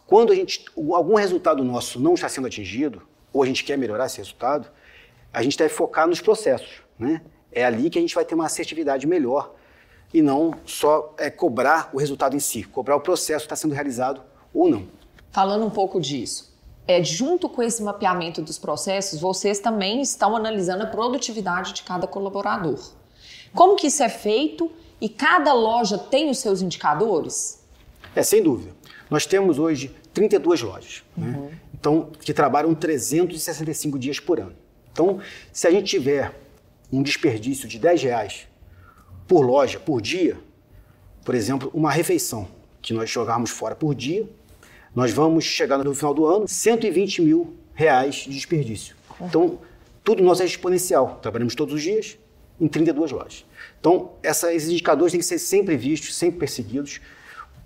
quando 0.07 0.31
a 0.31 0.35
gente, 0.35 0.65
algum 0.93 1.15
resultado 1.15 1.63
nosso 1.63 1.99
não 1.99 2.13
está 2.13 2.29
sendo 2.29 2.47
atingido, 2.47 3.01
ou 3.33 3.43
a 3.43 3.45
gente 3.45 3.63
quer 3.63 3.77
melhorar 3.77 4.05
esse 4.05 4.17
resultado, 4.17 4.69
a 5.31 5.43
gente 5.43 5.57
deve 5.57 5.73
focar 5.73 6.07
nos 6.07 6.21
processos. 6.21 6.81
Né? 6.97 7.21
É 7.51 7.65
ali 7.65 7.89
que 7.89 7.97
a 7.97 8.01
gente 8.01 8.15
vai 8.15 8.25
ter 8.25 8.35
uma 8.35 8.45
assertividade 8.45 9.05
melhor 9.05 9.53
e 10.13 10.21
não 10.21 10.53
só 10.65 11.13
é, 11.17 11.29
cobrar 11.29 11.89
o 11.93 11.97
resultado 11.97 12.35
em 12.35 12.39
si, 12.39 12.63
cobrar 12.63 12.95
o 12.95 13.01
processo 13.01 13.39
que 13.39 13.53
está 13.53 13.55
sendo 13.55 13.73
realizado 13.73 14.21
ou 14.53 14.69
não. 14.69 14.87
Falando 15.31 15.65
um 15.65 15.69
pouco 15.69 15.99
disso, 15.99 16.51
é, 16.87 17.03
junto 17.03 17.47
com 17.47 17.61
esse 17.63 17.81
mapeamento 17.81 18.41
dos 18.41 18.57
processos, 18.57 19.19
vocês 19.19 19.59
também 19.59 20.01
estão 20.01 20.35
analisando 20.35 20.83
a 20.83 20.87
produtividade 20.87 21.73
de 21.73 21.83
cada 21.83 22.07
colaborador. 22.07 22.79
Como 23.53 23.75
que 23.75 23.87
isso 23.87 24.03
é 24.03 24.09
feito 24.09 24.71
e 24.99 25.07
cada 25.07 25.53
loja 25.53 25.97
tem 25.97 26.29
os 26.29 26.39
seus 26.39 26.61
indicadores? 26.61 27.61
É, 28.15 28.23
sem 28.23 28.41
dúvida. 28.43 28.71
Nós 29.09 29.25
temos 29.25 29.59
hoje 29.59 29.95
32 30.13 30.61
lojas, 30.61 31.03
né? 31.15 31.27
uhum. 31.27 31.45
né? 31.45 31.59
então, 31.73 32.09
que 32.21 32.33
trabalham 32.33 32.73
365 32.73 33.97
dias 33.97 34.19
por 34.19 34.39
ano. 34.39 34.55
Então, 34.91 35.19
se 35.53 35.67
a 35.67 35.71
gente 35.71 35.85
tiver 35.85 36.33
um 36.91 37.01
desperdício 37.01 37.67
de 37.67 37.79
10 37.79 38.03
reais 38.03 38.47
por 39.27 39.45
loja, 39.45 39.79
por 39.79 40.01
dia, 40.01 40.37
por 41.23 41.35
exemplo, 41.35 41.71
uma 41.73 41.91
refeição 41.91 42.47
que 42.81 42.93
nós 42.93 43.09
jogarmos 43.09 43.49
fora 43.49 43.75
por 43.75 43.95
dia, 43.95 44.27
nós 44.93 45.11
vamos 45.11 45.45
chegar 45.45 45.77
no 45.77 45.95
final 45.95 46.13
do 46.13 46.25
ano 46.25 46.47
120 46.47 47.21
mil 47.21 47.55
reais 47.73 48.15
de 48.15 48.31
desperdício. 48.31 48.95
Então, 49.21 49.59
tudo 50.03 50.21
nosso 50.23 50.41
é 50.41 50.45
exponencial. 50.45 51.19
Trabalhamos 51.21 51.55
todos 51.55 51.75
os 51.75 51.81
dias 51.81 52.17
em 52.59 52.67
32 52.67 53.11
lojas. 53.11 53.45
Então, 53.79 54.11
essa, 54.21 54.53
esses 54.53 54.69
indicadores 54.69 55.11
têm 55.11 55.19
que 55.19 55.25
ser 55.25 55.39
sempre 55.39 55.77
vistos, 55.77 56.15
sempre 56.15 56.39
perseguidos, 56.39 56.99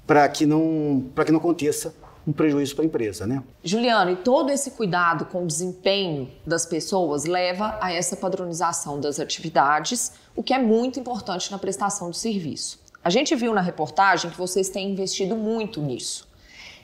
para 0.06 0.28
que, 0.30 0.46
não, 0.46 1.10
que 1.26 1.32
não 1.32 1.40
aconteça 1.40 1.96
um 2.28 2.34
prejuízo 2.34 2.76
para 2.76 2.84
a 2.84 2.88
empresa, 2.88 3.28
né? 3.28 3.44
Juliano, 3.64 4.12
e 4.12 4.16
todo 4.16 4.50
esse 4.50 4.72
cuidado 4.72 5.26
com 5.26 5.44
o 5.44 5.48
desempenho 5.48 6.30
das 6.46 6.66
pessoas 6.66 7.26
leva 7.26 7.78
a 7.80 7.94
essa 7.94 8.16
padronização 8.16 9.00
das 9.00 9.20
atividades, 9.20 10.14
o 10.36 10.42
que 10.42 10.54
é 10.54 10.58
muito 10.58 11.00
importante 11.00 11.52
na 11.52 11.60
prestação 11.60 12.10
de 12.10 12.18
serviço. 12.18 12.80
A 13.04 13.10
gente 13.10 13.36
viu 13.36 13.54
na 13.54 13.62
reportagem 13.62 14.32
que 14.32 14.38
vocês 14.38 14.70
têm 14.70 14.92
investido 14.92 15.36
muito 15.36 15.82
nisso. 15.82 16.28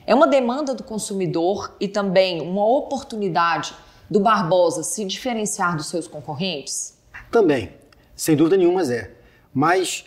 É 0.06 0.14
uma 0.14 0.28
demanda 0.28 0.74
do 0.74 0.84
consumidor 0.84 1.74
e 1.80 1.88
também 1.88 2.40
uma 2.40 2.64
oportunidade 2.64 3.74
do 4.08 4.20
Barbosa 4.20 4.82
se 4.82 5.04
diferenciar 5.04 5.76
dos 5.76 5.86
seus 5.86 6.06
concorrentes? 6.06 6.96
Também, 7.30 7.72
sem 8.14 8.36
dúvida 8.36 8.56
nenhuma 8.56 8.82
é. 8.82 9.10
Mas 9.52 10.04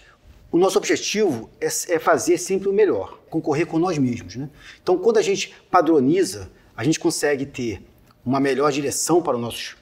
o 0.56 0.58
nosso 0.58 0.78
objetivo 0.78 1.50
é, 1.60 1.66
é 1.66 2.00
fazer 2.00 2.38
sempre 2.38 2.70
o 2.70 2.72
melhor, 2.72 3.20
concorrer 3.30 3.68
com 3.68 3.78
nós 3.78 3.98
mesmos. 3.98 4.38
Né? 4.38 4.50
Então, 4.82 4.98
quando 4.98 5.18
a 5.18 5.22
gente 5.22 5.54
padroniza, 5.70 6.50
a 6.78 6.82
gente 6.82 6.98
consegue 6.98 7.46
ter 7.46 7.86
uma 8.26 8.40
melhor 8.40 8.72
direção 8.72 9.22
para 9.22 9.36
os 9.36 9.42
nossos 9.42 9.76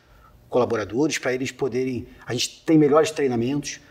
colaboradores, 0.50 1.20
para 1.20 1.32
eles 1.32 1.52
poderem. 1.52 2.08
A 2.26 2.34
gente 2.34 2.64
tem 2.66 2.76
melhores 2.76 3.12
treinamentos, 3.12 3.82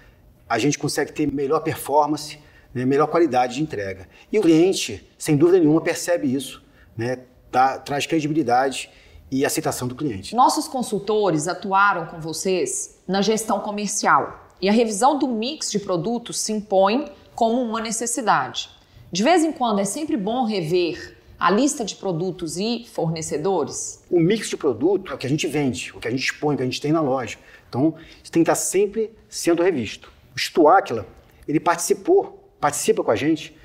a 0.49 0.59
gente 0.59 0.77
consegue 0.77 1.13
ter 1.13 1.33
melhor 1.33 1.61
performance, 1.61 2.37
né, 2.75 2.85
melhor 2.85 3.07
qualidade 3.07 3.55
de 3.55 3.63
entrega. 3.63 4.09
E 4.33 4.37
o 4.41 4.43
cliente, 4.43 5.09
sem 5.17 5.37
dúvida 5.37 5.61
nenhuma, 5.61 5.81
percebe 5.81 6.35
isso, 6.35 6.65
né, 6.97 7.21
dá, 7.53 7.79
traz 7.79 8.07
credibilidade 8.07 8.91
e 9.31 9.47
aceitação 9.47 9.87
do 9.87 9.95
cliente. 9.95 10.35
Nossos 10.35 10.67
consultores 10.67 11.47
atuaram 11.47 12.07
com 12.07 12.21
vocês 12.21 12.99
na 13.07 13.23
gestão 13.23 13.61
comercial 13.61 14.43
e 14.63 14.69
a 14.69 14.73
revisão 14.73 15.19
do 15.19 15.27
mix 15.27 15.73
de 15.73 15.81
produtos 15.81 16.39
se 16.39 16.53
impõe 16.53 17.11
como 17.35 17.61
uma 17.61 17.81
necessidade. 17.81 18.71
De 19.11 19.25
vez 19.25 19.43
em 19.43 19.51
quando 19.51 19.81
é 19.81 19.85
sempre 19.85 20.17
bom 20.17 20.47
rever 20.47 21.19
a 21.39 21.51
lista 21.51 21.85
de 21.85 21.97
produtos 21.97 22.57
e 22.57 22.87
fornecedores? 22.87 24.05
O 24.09 24.21
mix 24.21 24.49
de 24.49 24.57
produto 24.57 25.11
é 25.11 25.15
o 25.17 25.19
que 25.19 25.27
a 25.27 25.29
gente 25.29 25.49
vende, 25.49 25.93
o 25.93 25.99
que 25.99 26.07
a 26.07 26.11
gente 26.13 26.23
expõe, 26.23 26.55
o 26.55 26.57
que 26.57 26.63
a 26.63 26.67
gente 26.67 26.81
tem 26.81 26.93
na 26.93 27.01
loja. 27.01 27.37
Então, 27.69 27.95
isso 28.23 28.31
tem 28.31 28.45
que 28.45 28.51
estar 28.51 28.55
sempre 28.55 29.11
sendo 29.29 29.65
revisto. 29.65 30.13
O 30.37 30.39
Stuáquila, 30.39 31.05
ele 31.49 31.59
participou, 31.59 32.49
participa 32.61 33.03
com 33.03 33.11
a 33.11 33.17
gente 33.17 33.57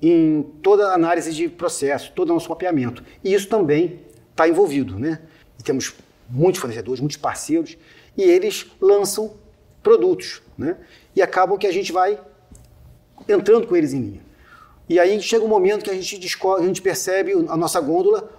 em 0.00 0.42
toda 0.62 0.88
a 0.88 0.94
análise 0.94 1.34
de 1.34 1.48
processo, 1.48 2.10
todo 2.14 2.30
o 2.30 2.34
nosso 2.34 2.48
mapeamento. 2.48 3.04
E 3.22 3.34
isso 3.34 3.48
também 3.48 4.00
está 4.30 4.48
envolvido, 4.48 4.98
né? 4.98 5.20
E 5.58 5.62
temos 5.62 5.94
muitos 6.30 6.60
fornecedores, 6.60 7.00
muitos 7.00 7.18
parceiros, 7.18 7.76
e 8.16 8.22
eles 8.22 8.66
lançam 8.80 9.34
produtos, 9.82 10.42
né? 10.56 10.76
E 11.14 11.22
acabam 11.22 11.58
que 11.58 11.66
a 11.66 11.72
gente 11.72 11.92
vai 11.92 12.20
entrando 13.28 13.66
com 13.66 13.76
eles 13.76 13.92
em 13.92 14.00
linha. 14.00 14.20
E 14.88 14.98
aí 14.98 15.20
chega 15.20 15.44
um 15.44 15.48
momento 15.48 15.84
que 15.84 15.90
a 15.90 15.94
gente 15.94 16.18
descobre, 16.18 16.64
a 16.64 16.66
gente 16.66 16.80
percebe 16.80 17.32
a 17.32 17.56
nossa 17.56 17.80
gôndola 17.80 18.30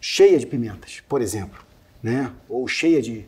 cheia 0.00 0.38
de 0.38 0.46
pimentas, 0.46 1.02
por 1.08 1.20
exemplo, 1.20 1.58
né? 2.02 2.32
Ou 2.48 2.66
cheia 2.68 3.02
de 3.02 3.26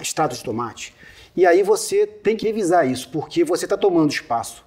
extrato 0.00 0.36
de 0.36 0.44
tomate. 0.44 0.94
E 1.34 1.46
aí 1.46 1.62
você 1.62 2.06
tem 2.06 2.36
que 2.36 2.46
revisar 2.46 2.86
isso, 2.86 3.08
porque 3.08 3.44
você 3.44 3.64
está 3.64 3.76
tomando 3.76 4.10
espaço 4.10 4.64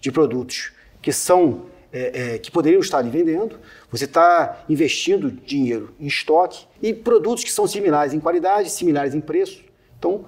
de 0.00 0.12
produtos 0.12 0.72
que 1.00 1.12
são 1.12 1.66
é, 1.92 2.34
é, 2.34 2.38
que 2.38 2.50
poderiam 2.50 2.80
estar 2.80 2.98
ali 2.98 3.10
vendendo, 3.10 3.58
você 3.90 4.04
está 4.04 4.64
investindo 4.68 5.30
dinheiro 5.30 5.94
em 6.00 6.06
estoque 6.06 6.64
e 6.80 6.94
produtos 6.94 7.44
que 7.44 7.52
são 7.52 7.66
similares 7.66 8.14
em 8.14 8.20
qualidade, 8.20 8.70
similares 8.70 9.14
em 9.14 9.20
preço. 9.20 9.62
Então, 9.98 10.24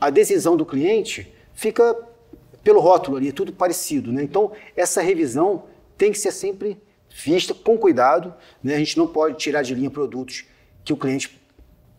a 0.00 0.10
decisão 0.10 0.56
do 0.56 0.64
cliente 0.64 1.32
fica 1.54 1.96
pelo 2.62 2.80
rótulo 2.80 3.16
ali, 3.16 3.28
é 3.28 3.32
tudo 3.32 3.52
parecido. 3.52 4.12
Né? 4.12 4.22
Então, 4.22 4.52
essa 4.76 5.00
revisão 5.00 5.64
tem 5.96 6.10
que 6.12 6.18
ser 6.18 6.32
sempre 6.32 6.80
vista 7.08 7.54
com 7.54 7.78
cuidado. 7.78 8.34
Né? 8.62 8.74
A 8.74 8.78
gente 8.78 8.98
não 8.98 9.06
pode 9.06 9.38
tirar 9.38 9.62
de 9.62 9.74
linha 9.74 9.90
produtos 9.90 10.44
que 10.84 10.92
o 10.92 10.96
cliente 10.96 11.40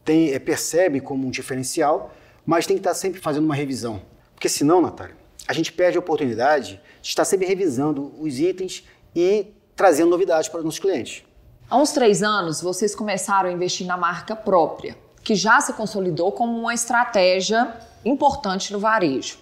tem, 0.04 0.34
é, 0.34 0.40
percebe 0.40 1.00
como 1.00 1.28
um 1.28 1.32
diferencial, 1.32 2.14
mas 2.46 2.66
tem 2.66 2.76
que 2.76 2.82
estar 2.82 2.94
sempre 2.94 3.20
fazendo 3.20 3.46
uma 3.46 3.56
revisão. 3.56 4.02
Porque 4.34 4.48
senão, 4.48 4.82
Natália, 4.82 5.16
a 5.48 5.54
gente 5.54 5.72
perde 5.72 5.98
a 5.98 6.00
oportunidade 6.00 6.82
de 7.02 7.10
estar 7.10 7.26
sempre 7.26 7.48
revisando 7.48 8.14
os 8.20 8.40
itens 8.40 8.84
e 9.16 9.48
trazendo 9.76 10.10
novidades 10.10 10.50
para 10.50 10.60
os 10.60 10.66
nossos 10.66 10.80
clientes. 10.80 11.24
Há 11.70 11.78
uns 11.78 11.92
três 11.92 12.24
anos, 12.24 12.62
vocês 12.62 12.96
começaram 12.96 13.50
a 13.50 13.52
investir 13.52 13.86
na 13.86 13.98
marca 13.98 14.36
própria, 14.36 14.98
que 15.28 15.36
já 15.36 15.60
se 15.60 15.74
consolidou 15.74 16.32
como 16.32 16.58
uma 16.58 16.74
estratégia 16.74 17.76
importante 18.06 18.72
no 18.72 18.80
varejo. 18.80 19.38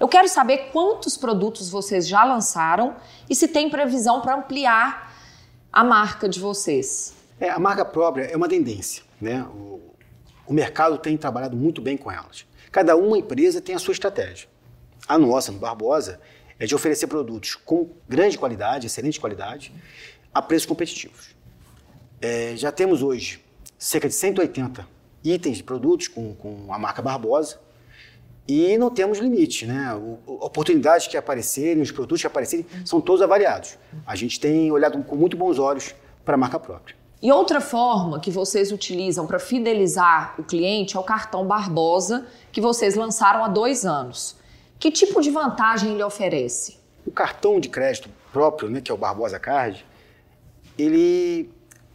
Eu 0.00 0.08
quero 0.08 0.26
saber 0.28 0.70
quantos 0.72 1.18
produtos 1.18 1.68
vocês 1.68 2.08
já 2.08 2.24
lançaram 2.24 2.96
e 3.28 3.34
se 3.34 3.46
tem 3.46 3.68
previsão 3.68 4.22
para 4.22 4.34
ampliar 4.34 5.14
a 5.70 5.84
marca 5.84 6.26
de 6.26 6.40
vocês. 6.40 7.12
É, 7.38 7.50
a 7.50 7.58
marca 7.58 7.84
própria 7.84 8.24
é 8.24 8.34
uma 8.34 8.48
tendência, 8.48 9.02
né? 9.20 9.42
O, 9.42 9.94
o 10.46 10.54
mercado 10.54 10.96
tem 10.96 11.18
trabalhado 11.18 11.54
muito 11.54 11.82
bem 11.82 11.98
com 11.98 12.10
elas. 12.10 12.46
Cada 12.72 12.96
uma 12.96 13.18
empresa 13.18 13.60
tem 13.60 13.74
a 13.74 13.78
sua 13.78 13.92
estratégia. 13.92 14.48
A 15.06 15.18
nossa, 15.18 15.52
no 15.52 15.58
Barbosa, 15.58 16.18
é 16.58 16.64
de 16.64 16.74
oferecer 16.74 17.08
produtos 17.08 17.56
com 17.56 17.90
grande 18.08 18.38
qualidade, 18.38 18.86
excelente 18.86 19.20
qualidade, 19.20 19.70
a 20.32 20.40
preços 20.40 20.64
competitivos. 20.64 21.36
É, 22.22 22.54
já 22.56 22.72
temos 22.72 23.02
hoje 23.02 23.44
cerca 23.78 24.08
de 24.08 24.14
180 24.14 24.95
itens 25.30 25.58
de 25.58 25.62
produtos 25.62 26.08
com, 26.08 26.34
com 26.34 26.72
a 26.72 26.78
marca 26.78 27.02
Barbosa 27.02 27.58
e 28.48 28.78
não 28.78 28.90
temos 28.90 29.18
limite, 29.18 29.66
né? 29.66 29.92
O, 29.94 30.18
oportunidades 30.26 31.08
que 31.08 31.16
aparecerem, 31.16 31.82
os 31.82 31.90
produtos 31.90 32.20
que 32.20 32.26
aparecerem, 32.26 32.64
são 32.84 33.00
todos 33.00 33.20
avaliados. 33.20 33.76
A 34.06 34.14
gente 34.14 34.38
tem 34.38 34.70
olhado 34.70 35.02
com 35.02 35.16
muito 35.16 35.36
bons 35.36 35.58
olhos 35.58 35.94
para 36.24 36.34
a 36.34 36.38
marca 36.38 36.58
própria. 36.58 36.94
E 37.20 37.32
outra 37.32 37.60
forma 37.60 38.20
que 38.20 38.30
vocês 38.30 38.70
utilizam 38.70 39.26
para 39.26 39.38
fidelizar 39.38 40.34
o 40.38 40.44
cliente 40.44 40.96
é 40.96 41.00
o 41.00 41.02
cartão 41.02 41.46
Barbosa, 41.46 42.26
que 42.52 42.60
vocês 42.60 42.94
lançaram 42.94 43.44
há 43.44 43.48
dois 43.48 43.84
anos. 43.84 44.36
Que 44.78 44.90
tipo 44.90 45.20
de 45.20 45.30
vantagem 45.30 45.92
ele 45.92 46.02
oferece? 46.02 46.76
O 47.06 47.10
cartão 47.10 47.58
de 47.58 47.68
crédito 47.68 48.10
próprio, 48.32 48.68
né, 48.68 48.80
que 48.80 48.90
é 48.90 48.94
o 48.94 48.98
Barbosa 48.98 49.40
Card, 49.40 49.84
ele 50.78 51.50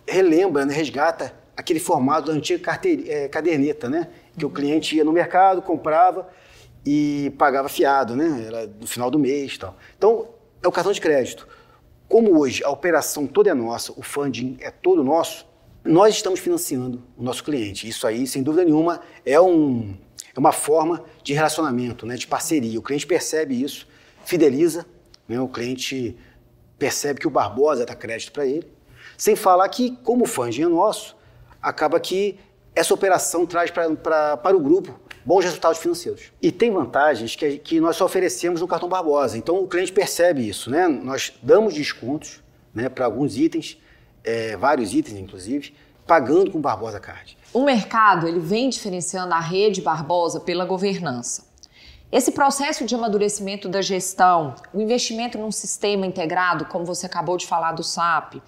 relembra, 0.07 0.65
né, 0.65 0.73
resgata 0.73 1.33
aquele 1.55 1.79
formato 1.79 2.27
da 2.27 2.33
antiga 2.33 2.63
carteira, 2.63 3.03
é, 3.07 3.27
caderneta, 3.27 3.89
né? 3.89 4.09
Que 4.37 4.45
o 4.45 4.49
cliente 4.49 4.95
ia 4.95 5.03
no 5.03 5.11
mercado, 5.11 5.61
comprava 5.61 6.27
e 6.85 7.33
pagava 7.37 7.69
fiado, 7.69 8.15
né? 8.15 8.45
Era 8.47 8.67
no 8.67 8.87
final 8.87 9.11
do 9.11 9.19
mês 9.19 9.55
e 9.55 9.59
tal. 9.59 9.77
Então, 9.97 10.29
é 10.61 10.67
o 10.67 10.71
cartão 10.71 10.91
de 10.91 11.01
crédito. 11.01 11.47
Como 12.07 12.37
hoje 12.37 12.63
a 12.63 12.69
operação 12.69 13.25
toda 13.25 13.49
é 13.49 13.53
nossa, 13.53 13.93
o 13.95 14.01
funding 14.01 14.57
é 14.59 14.69
todo 14.69 15.03
nosso, 15.03 15.47
nós 15.83 16.15
estamos 16.15 16.39
financiando 16.39 17.01
o 17.17 17.23
nosso 17.23 17.43
cliente. 17.43 17.87
Isso 17.87 18.05
aí, 18.05 18.27
sem 18.27 18.43
dúvida 18.43 18.65
nenhuma, 18.65 19.01
é, 19.25 19.39
um, 19.39 19.95
é 20.35 20.39
uma 20.39 20.51
forma 20.51 21.03
de 21.23 21.33
relacionamento, 21.33 22.05
né, 22.05 22.15
de 22.15 22.27
parceria. 22.27 22.77
O 22.79 22.83
cliente 22.83 23.07
percebe 23.07 23.61
isso, 23.61 23.87
fideliza, 24.25 24.85
né, 25.27 25.39
o 25.39 25.47
cliente 25.47 26.15
percebe 26.77 27.19
que 27.19 27.27
o 27.27 27.31
Barbosa 27.31 27.85
dá 27.85 27.95
crédito 27.95 28.31
para 28.31 28.45
ele. 28.45 28.67
Sem 29.17 29.35
falar 29.35 29.67
que, 29.69 29.95
como 30.03 30.25
o 30.25 30.27
funding 30.27 30.63
é 30.63 30.67
nosso, 30.67 31.15
acaba 31.61 31.99
que 31.99 32.39
essa 32.75 32.93
operação 32.93 33.45
traz 33.45 33.69
pra, 33.69 33.89
pra, 33.91 34.37
para 34.37 34.55
o 34.55 34.59
grupo 34.59 34.99
bons 35.25 35.43
resultados 35.43 35.77
financeiros. 35.77 36.31
E 36.41 36.51
tem 36.51 36.71
vantagens 36.71 37.35
que, 37.35 37.57
que 37.57 37.79
nós 37.79 37.95
só 37.95 38.05
oferecemos 38.05 38.61
no 38.61 38.67
cartão 38.67 38.89
Barbosa. 38.89 39.37
Então 39.37 39.63
o 39.63 39.67
cliente 39.67 39.91
percebe 39.91 40.47
isso, 40.47 40.69
né? 40.69 40.87
Nós 40.87 41.33
damos 41.43 41.73
descontos 41.73 42.41
né, 42.73 42.89
para 42.89 43.05
alguns 43.05 43.37
itens, 43.37 43.77
é, 44.23 44.57
vários 44.57 44.93
itens 44.93 45.17
inclusive, 45.17 45.73
pagando 46.07 46.51
com 46.51 46.59
Barbosa 46.59 46.99
Card. 46.99 47.37
O 47.53 47.63
mercado 47.63 48.27
ele 48.27 48.39
vem 48.39 48.69
diferenciando 48.69 49.33
a 49.33 49.39
rede 49.39 49.81
Barbosa 49.81 50.39
pela 50.39 50.65
governança. 50.65 51.51
Esse 52.11 52.31
processo 52.33 52.85
de 52.85 52.93
amadurecimento 52.93 53.69
da 53.69 53.81
gestão, 53.81 54.55
o 54.73 54.81
investimento 54.81 55.37
num 55.37 55.51
sistema 55.51 56.05
integrado, 56.05 56.65
como 56.65 56.83
você 56.83 57.05
acabou 57.05 57.37
de 57.37 57.47
falar 57.47 57.71
do 57.71 57.83
SAP, 57.83 58.41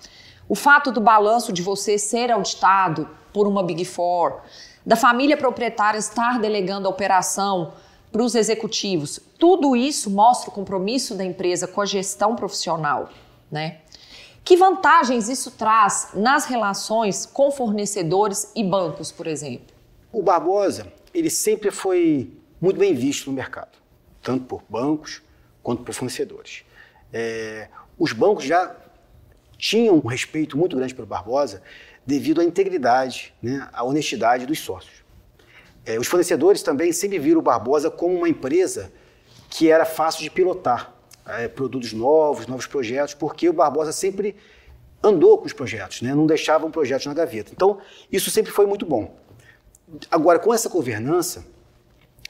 o 0.53 0.55
fato 0.55 0.91
do 0.91 1.01
balanço 1.01 1.51
de 1.51 1.63
você 1.63 1.97
ser 1.97 2.29
auditado 2.29 3.09
por 3.33 3.47
uma 3.47 3.63
Big 3.63 3.83
Four, 3.85 4.41
da 4.85 4.95
família 4.95 5.35
proprietária 5.35 5.97
estar 5.97 6.39
delegando 6.39 6.87
a 6.87 6.91
operação 6.91 7.73
para 8.11 8.21
os 8.21 8.35
executivos, 8.35 9.19
tudo 9.39 9.75
isso 9.75 10.11
mostra 10.11 10.51
o 10.51 10.53
compromisso 10.53 11.15
da 11.15 11.25
empresa 11.25 11.67
com 11.67 11.81
a 11.81 11.87
gestão 11.87 12.35
profissional, 12.35 13.09
né? 13.51 13.79
Que 14.43 14.55
vantagens 14.55 15.27
isso 15.27 15.49
traz 15.49 16.09
nas 16.13 16.45
relações 16.45 17.25
com 17.25 17.49
fornecedores 17.49 18.51
e 18.55 18.63
bancos, 18.63 19.11
por 19.11 19.25
exemplo? 19.25 19.75
O 20.11 20.21
Barbosa, 20.21 20.85
ele 21.15 21.31
sempre 21.31 21.71
foi 21.71 22.31
muito 22.61 22.77
bem 22.77 22.93
visto 22.93 23.25
no 23.25 23.35
mercado, 23.35 23.75
tanto 24.21 24.45
por 24.45 24.61
bancos 24.69 25.19
quanto 25.63 25.81
por 25.81 25.95
fornecedores. 25.95 26.63
É, 27.11 27.69
os 27.97 28.13
bancos 28.13 28.43
já 28.43 28.82
tinham 29.63 29.95
um 29.95 30.07
respeito 30.07 30.57
muito 30.57 30.75
grande 30.75 30.93
pelo 30.93 31.07
Barbosa 31.07 31.61
devido 32.05 32.41
à 32.41 32.43
integridade, 32.43 33.33
né, 33.41 33.65
à 33.71 33.81
honestidade 33.85 34.45
dos 34.45 34.59
sócios. 34.59 35.05
É, 35.85 35.97
os 35.97 36.05
fornecedores 36.05 36.61
também 36.61 36.91
sempre 36.91 37.17
viram 37.17 37.39
o 37.39 37.41
Barbosa 37.41 37.89
como 37.89 38.13
uma 38.13 38.27
empresa 38.27 38.91
que 39.49 39.71
era 39.71 39.85
fácil 39.85 40.21
de 40.21 40.29
pilotar 40.29 40.93
é, 41.25 41.47
produtos 41.47 41.93
novos, 41.93 42.45
novos 42.45 42.67
projetos, 42.67 43.13
porque 43.13 43.47
o 43.47 43.53
Barbosa 43.53 43.93
sempre 43.93 44.35
andou 45.01 45.37
com 45.37 45.45
os 45.45 45.53
projetos, 45.53 46.01
né, 46.01 46.13
não 46.13 46.25
deixava 46.27 46.65
um 46.65 46.71
projeto 46.71 47.05
na 47.05 47.13
gaveta. 47.13 47.53
Então, 47.53 47.79
isso 48.11 48.29
sempre 48.29 48.51
foi 48.51 48.65
muito 48.65 48.85
bom. 48.85 49.15
Agora, 50.11 50.39
com 50.39 50.53
essa 50.53 50.67
governança, 50.67 51.45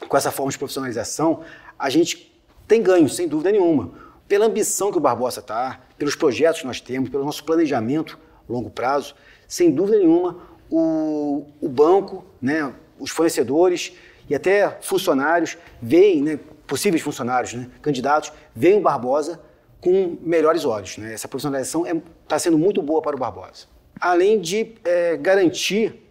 com 0.08 0.16
essa 0.16 0.30
forma 0.30 0.52
de 0.52 0.58
profissionalização, 0.60 1.42
a 1.80 1.90
gente 1.90 2.32
tem 2.68 2.84
ganho, 2.84 3.10
sem 3.10 3.28
dúvida 3.28 3.52
nenhuma 3.52 4.13
pela 4.28 4.46
ambição 4.46 4.92
que 4.92 4.98
o 4.98 5.02
Barbosa 5.02 5.40
está, 5.40 5.82
pelos 5.98 6.16
projetos 6.16 6.62
que 6.62 6.68
nós 6.68 6.82
temos, 6.82 7.10
pelo 7.10 7.26
nosso 7.26 7.44
planejamento 7.44 8.18
longo 8.48 8.70
prazo, 8.70 9.16
sem 9.48 9.72
dúvida 9.72 10.00
nenhuma, 10.00 10.38
o, 10.70 11.46
o 11.62 11.70
banco, 11.70 12.26
né, 12.42 12.74
os 13.00 13.12
fornecedores 13.12 13.94
e 14.30 14.36
até 14.36 14.78
funcionários 14.82 15.58
veem, 15.82 16.22
né, 16.22 16.40
possíveis 16.66 17.02
funcionários, 17.02 17.54
né, 17.54 17.70
candidatos, 17.82 18.32
veem 18.56 18.78
o 18.78 18.82
Barbosa 18.82 19.40
com 19.80 20.18
melhores 20.22 20.66
olhos. 20.66 20.98
Né? 20.98 21.14
Essa 21.14 21.28
profissionalização 21.28 21.86
está 21.86 21.98
é, 21.98 22.02
tá 22.28 22.40
sendo 22.40 22.58
muito 22.58 22.82
boa 22.82 23.02
para 23.02 23.16
o 23.16 23.20
Barbosa. 23.20 23.68
Além 24.00 24.40
de 24.40 24.76
é, 24.84 25.18
garantir 25.18 26.04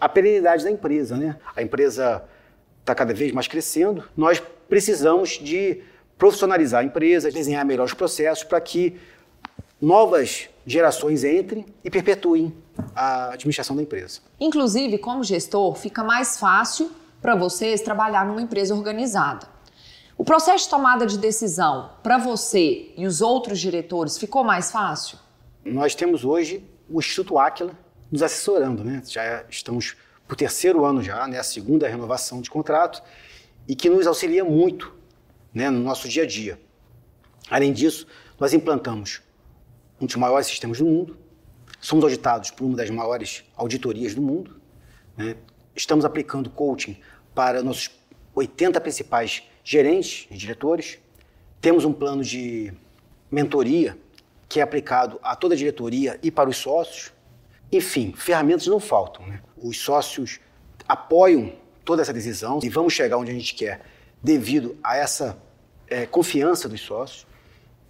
a 0.00 0.08
perenidade 0.08 0.64
da 0.64 0.70
empresa. 0.70 1.16
Né? 1.16 1.36
A 1.54 1.62
empresa 1.62 2.24
está 2.80 2.94
cada 2.94 3.12
vez 3.12 3.32
mais 3.32 3.46
crescendo, 3.46 4.04
nós 4.16 4.42
precisamos 4.68 5.30
de 5.30 5.82
profissionalizar 6.20 6.82
a 6.82 6.84
empresa, 6.84 7.32
desenhar 7.32 7.64
melhor 7.64 7.86
os 7.86 7.94
processos 7.94 8.44
para 8.44 8.60
que 8.60 9.00
novas 9.80 10.50
gerações 10.66 11.24
entrem 11.24 11.64
e 11.82 11.90
perpetuem 11.90 12.54
a 12.94 13.32
administração 13.32 13.74
da 13.74 13.82
empresa. 13.82 14.20
Inclusive, 14.38 14.98
como 14.98 15.24
gestor, 15.24 15.74
fica 15.76 16.04
mais 16.04 16.38
fácil 16.38 16.90
para 17.22 17.34
vocês 17.34 17.80
trabalhar 17.80 18.26
numa 18.26 18.42
empresa 18.42 18.74
organizada. 18.74 19.48
O 20.18 20.22
processo 20.22 20.64
de 20.64 20.70
tomada 20.70 21.06
de 21.06 21.16
decisão 21.16 21.92
para 22.02 22.18
você 22.18 22.92
e 22.98 23.06
os 23.06 23.22
outros 23.22 23.58
diretores 23.58 24.18
ficou 24.18 24.44
mais 24.44 24.70
fácil? 24.70 25.18
Nós 25.64 25.94
temos 25.94 26.22
hoje 26.22 26.62
o 26.90 26.98
Instituto 26.98 27.38
Aquila 27.38 27.72
nos 28.12 28.22
assessorando, 28.22 28.84
né? 28.84 29.02
Já 29.06 29.42
estamos 29.48 29.96
por 30.28 30.36
terceiro 30.36 30.84
ano 30.84 31.02
já, 31.02 31.26
né? 31.26 31.38
A 31.38 31.42
segunda 31.42 31.88
renovação 31.88 32.42
de 32.42 32.50
contrato 32.50 33.02
e 33.66 33.74
que 33.74 33.88
nos 33.88 34.06
auxilia 34.06 34.44
muito 34.44 34.99
né, 35.52 35.70
no 35.70 35.80
nosso 35.80 36.08
dia 36.08 36.22
a 36.22 36.26
dia. 36.26 36.60
Além 37.50 37.72
disso, 37.72 38.06
nós 38.38 38.52
implantamos 38.52 39.20
um 40.00 40.06
dos 40.06 40.16
maiores 40.16 40.46
sistemas 40.46 40.78
do 40.78 40.86
mundo, 40.86 41.18
somos 41.80 42.04
auditados 42.04 42.50
por 42.50 42.64
uma 42.64 42.76
das 42.76 42.90
maiores 42.90 43.44
auditorias 43.56 44.14
do 44.14 44.22
mundo, 44.22 44.60
né? 45.16 45.36
estamos 45.74 46.04
aplicando 46.04 46.50
coaching 46.50 46.96
para 47.34 47.62
nossos 47.62 47.90
80 48.34 48.80
principais 48.80 49.42
gerentes 49.64 50.26
e 50.30 50.36
diretores, 50.36 50.98
temos 51.60 51.84
um 51.84 51.92
plano 51.92 52.24
de 52.24 52.72
mentoria 53.30 53.96
que 54.48 54.60
é 54.60 54.62
aplicado 54.62 55.20
a 55.22 55.36
toda 55.36 55.54
a 55.54 55.56
diretoria 55.56 56.18
e 56.22 56.30
para 56.30 56.48
os 56.48 56.56
sócios. 56.56 57.12
Enfim, 57.70 58.12
ferramentas 58.16 58.66
não 58.66 58.80
faltam. 58.80 59.26
Né? 59.26 59.40
Os 59.56 59.78
sócios 59.78 60.40
apoiam 60.88 61.52
toda 61.84 62.02
essa 62.02 62.12
decisão 62.12 62.58
e 62.62 62.68
vamos 62.68 62.92
chegar 62.92 63.16
onde 63.16 63.30
a 63.30 63.34
gente 63.34 63.54
quer 63.54 63.80
devido 64.22 64.76
a 64.82 64.96
essa 64.96 65.38
é, 65.88 66.06
confiança 66.06 66.68
dos 66.68 66.80
sócios 66.80 67.26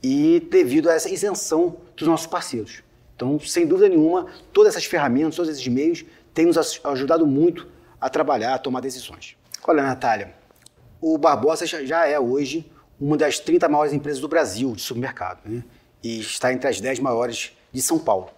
e 0.02 0.40
devido 0.50 0.88
a 0.88 0.94
essa 0.94 1.10
isenção 1.10 1.76
dos 1.96 2.08
nossos 2.08 2.26
parceiros. 2.26 2.82
Então, 3.14 3.38
sem 3.38 3.66
dúvida 3.66 3.88
nenhuma, 3.88 4.26
todas 4.52 4.74
essas 4.74 4.86
ferramentas, 4.86 5.36
todos 5.36 5.50
esses 5.50 5.66
meios 5.68 6.04
têm 6.32 6.46
nos 6.46 6.80
ajudado 6.84 7.26
muito 7.26 7.68
a 8.00 8.08
trabalhar, 8.08 8.54
a 8.54 8.58
tomar 8.58 8.80
decisões. 8.80 9.36
Olha, 9.62 9.82
Natália, 9.82 10.34
o 11.00 11.18
Barbosa 11.18 11.66
já 11.66 12.06
é 12.06 12.18
hoje 12.18 12.70
uma 12.98 13.16
das 13.16 13.38
30 13.38 13.68
maiores 13.68 13.92
empresas 13.92 14.20
do 14.20 14.28
Brasil 14.28 14.72
de 14.74 14.80
supermercado, 14.80 15.40
né? 15.46 15.62
e 16.02 16.20
está 16.20 16.52
entre 16.52 16.68
as 16.68 16.80
10 16.80 16.98
maiores 17.00 17.52
de 17.72 17.82
São 17.82 17.98
Paulo. 17.98 18.30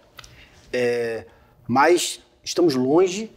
É, 0.71 1.25
mas 1.67 2.21
estamos 2.43 2.75
longe 2.75 3.31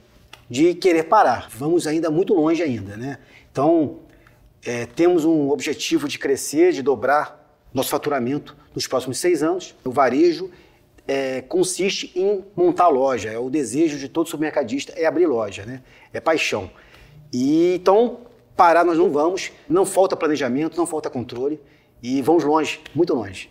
de 0.49 0.75
querer 0.75 1.05
parar, 1.05 1.49
vamos 1.51 1.87
ainda 1.87 2.11
muito 2.11 2.35
longe 2.35 2.63
ainda. 2.63 2.97
Né? 2.97 3.19
Então, 3.51 4.01
é, 4.67 4.85
temos 4.85 5.25
um 5.25 5.51
objetivo 5.51 6.09
de 6.09 6.19
crescer, 6.19 6.73
de 6.73 6.83
dobrar 6.83 7.47
nosso 7.73 7.89
faturamento 7.89 8.57
nos 8.75 8.87
próximos 8.87 9.19
seis 9.19 9.43
anos. 9.43 9.77
O 9.85 9.91
varejo 9.91 10.51
é, 11.07 11.41
consiste 11.43 12.11
em 12.17 12.45
montar 12.57 12.89
loja, 12.89 13.31
é 13.31 13.39
o 13.39 13.49
desejo 13.49 13.97
de 13.97 14.09
todo 14.09 14.29
supermercadista, 14.29 14.93
é 14.97 15.07
abrir 15.07 15.27
loja, 15.27 15.65
né? 15.65 15.83
é 16.13 16.21
paixão. 16.21 16.69
E 17.33 17.77
então, 17.77 18.19
parar 18.57 18.85
nós 18.85 18.99
não 18.99 19.11
vamos, 19.11 19.53
não 19.69 19.87
falta 19.87 20.17
planejamento, 20.17 20.77
não 20.77 20.87
falta 20.87 21.09
controle 21.09 21.61
e 22.03 22.21
vamos 22.21 22.43
longe, 22.43 22.81
muito 22.93 23.15
longe. 23.15 23.49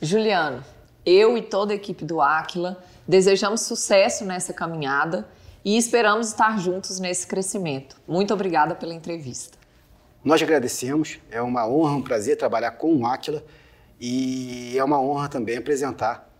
Juliano, 0.00 0.64
eu 1.04 1.36
e 1.36 1.42
toda 1.42 1.72
a 1.72 1.76
equipe 1.76 2.04
do 2.04 2.20
Aquila 2.20 2.82
desejamos 3.06 3.62
sucesso 3.62 4.24
nessa 4.24 4.52
caminhada 4.52 5.28
e 5.64 5.76
esperamos 5.76 6.28
estar 6.28 6.58
juntos 6.60 7.00
nesse 7.00 7.26
crescimento. 7.26 7.96
Muito 8.06 8.32
obrigada 8.32 8.74
pela 8.74 8.94
entrevista. 8.94 9.61
Nós 10.24 10.40
agradecemos, 10.40 11.18
é 11.30 11.42
uma 11.42 11.66
honra, 11.66 11.96
um 11.96 12.02
prazer 12.02 12.36
trabalhar 12.36 12.72
com 12.72 12.94
o 12.94 13.06
Aquila 13.06 13.42
e 14.00 14.76
é 14.78 14.84
uma 14.84 15.00
honra 15.00 15.28
também 15.28 15.56
apresentar 15.56 16.30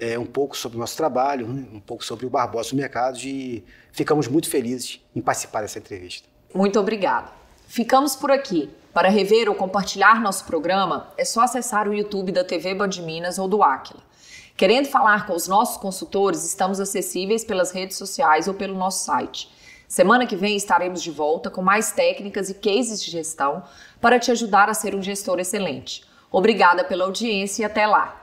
é, 0.00 0.18
um 0.18 0.26
pouco 0.26 0.56
sobre 0.56 0.76
o 0.76 0.80
nosso 0.80 0.96
trabalho, 0.96 1.46
né, 1.46 1.64
um 1.72 1.78
pouco 1.78 2.04
sobre 2.04 2.26
o 2.26 2.30
Barbosa 2.30 2.70
no 2.72 2.78
mercado 2.78 3.18
e 3.18 3.64
ficamos 3.92 4.26
muito 4.26 4.50
felizes 4.50 5.00
em 5.14 5.20
participar 5.20 5.60
dessa 5.60 5.78
entrevista. 5.78 6.28
Muito 6.52 6.80
obrigada. 6.80 7.28
Ficamos 7.68 8.16
por 8.16 8.32
aqui. 8.32 8.68
Para 8.92 9.08
rever 9.08 9.48
ou 9.48 9.54
compartilhar 9.54 10.20
nosso 10.20 10.44
programa, 10.44 11.12
é 11.16 11.24
só 11.24 11.42
acessar 11.42 11.88
o 11.88 11.94
YouTube 11.94 12.32
da 12.32 12.42
TV 12.42 12.74
Band 12.74 12.90
Minas 13.04 13.38
ou 13.38 13.46
do 13.46 13.62
Aquila. 13.62 14.02
Querendo 14.56 14.88
falar 14.88 15.28
com 15.28 15.34
os 15.34 15.46
nossos 15.46 15.76
consultores, 15.76 16.44
estamos 16.44 16.80
acessíveis 16.80 17.44
pelas 17.44 17.70
redes 17.70 17.96
sociais 17.96 18.48
ou 18.48 18.54
pelo 18.54 18.76
nosso 18.76 19.04
site 19.04 19.48
Semana 19.90 20.24
que 20.24 20.36
vem 20.36 20.54
estaremos 20.54 21.02
de 21.02 21.10
volta 21.10 21.50
com 21.50 21.60
mais 21.60 21.90
técnicas 21.90 22.48
e 22.48 22.54
cases 22.54 23.02
de 23.02 23.10
gestão 23.10 23.64
para 24.00 24.20
te 24.20 24.30
ajudar 24.30 24.68
a 24.68 24.72
ser 24.72 24.94
um 24.94 25.02
gestor 25.02 25.40
excelente. 25.40 26.04
Obrigada 26.30 26.84
pela 26.84 27.06
audiência 27.06 27.62
e 27.62 27.64
até 27.64 27.88
lá! 27.88 28.19